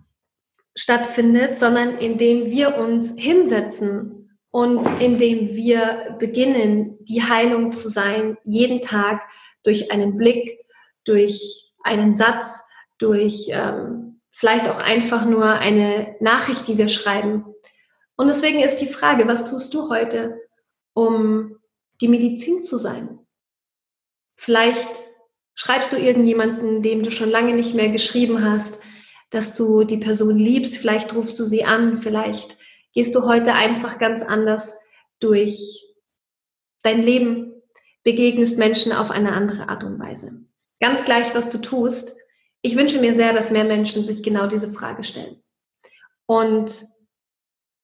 [0.76, 8.80] stattfindet, sondern indem wir uns hinsetzen und indem wir beginnen, die Heilung zu sein, jeden
[8.80, 9.22] Tag
[9.64, 10.58] durch einen Blick,
[11.04, 12.62] durch einen Satz,
[12.98, 17.44] durch ähm, vielleicht auch einfach nur eine Nachricht, die wir schreiben.
[18.16, 20.40] Und deswegen ist die Frage, was tust du heute,
[20.94, 21.56] um
[22.00, 23.18] die Medizin zu sein?
[24.36, 24.88] Vielleicht
[25.54, 28.80] schreibst du irgendjemanden, dem du schon lange nicht mehr geschrieben hast,
[29.30, 32.58] dass du die Person liebst, vielleicht rufst du sie an, vielleicht
[32.92, 34.80] gehst du heute einfach ganz anders
[35.18, 35.84] durch
[36.82, 37.52] dein Leben,
[38.04, 40.44] begegnest Menschen auf eine andere Art und Weise.
[40.80, 42.16] Ganz gleich, was du tust.
[42.62, 45.42] Ich wünsche mir sehr, dass mehr Menschen sich genau diese Frage stellen.
[46.26, 46.84] Und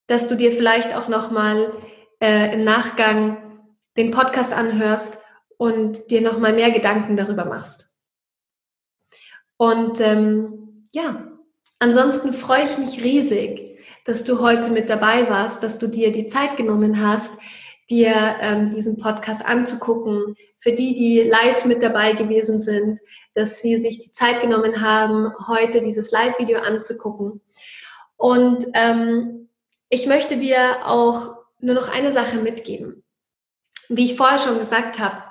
[0.06, 1.72] dass du dir vielleicht auch nochmal
[2.20, 3.60] äh, im Nachgang
[3.96, 5.20] den Podcast anhörst
[5.56, 7.90] und dir nochmal mehr Gedanken darüber machst.
[9.56, 11.28] Und ähm, ja,
[11.78, 16.26] ansonsten freue ich mich riesig, dass du heute mit dabei warst, dass du dir die
[16.26, 17.38] Zeit genommen hast,
[17.88, 20.34] dir ähm, diesen Podcast anzugucken.
[20.58, 23.00] Für die, die live mit dabei gewesen sind,
[23.34, 27.40] dass sie sich die Zeit genommen haben, heute dieses Live-Video anzugucken.
[28.16, 29.48] Und ähm,
[29.92, 33.04] ich möchte dir auch nur noch eine Sache mitgeben.
[33.90, 35.22] Wie ich vorher schon gesagt habe,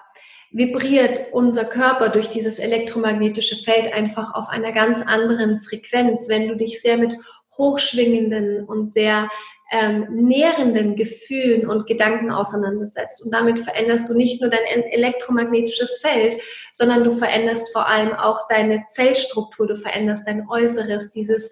[0.52, 6.30] vibriert unser Körper durch dieses elektromagnetische Feld einfach auf einer ganz anderen Frequenz.
[6.30, 7.12] Wenn du dich sehr mit
[7.58, 9.32] hochschwingenden und sehr
[9.72, 13.24] ähm, nährenden Gefühlen und Gedanken auseinandersetzt.
[13.24, 16.36] Und damit veränderst du nicht nur dein elektromagnetisches Feld,
[16.72, 21.10] sondern du veränderst vor allem auch deine Zellstruktur, du veränderst dein Äußeres.
[21.10, 21.52] Dieses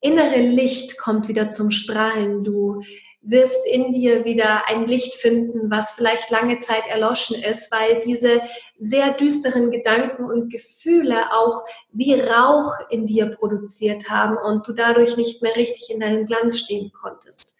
[0.00, 2.44] innere Licht kommt wieder zum Strahlen.
[2.44, 2.82] Du
[3.20, 8.40] wirst in dir wieder ein Licht finden, was vielleicht lange Zeit erloschen ist, weil diese
[8.78, 15.16] sehr düsteren Gedanken und Gefühle auch wie Rauch in dir produziert haben und du dadurch
[15.16, 17.56] nicht mehr richtig in deinen Glanz stehen konntest.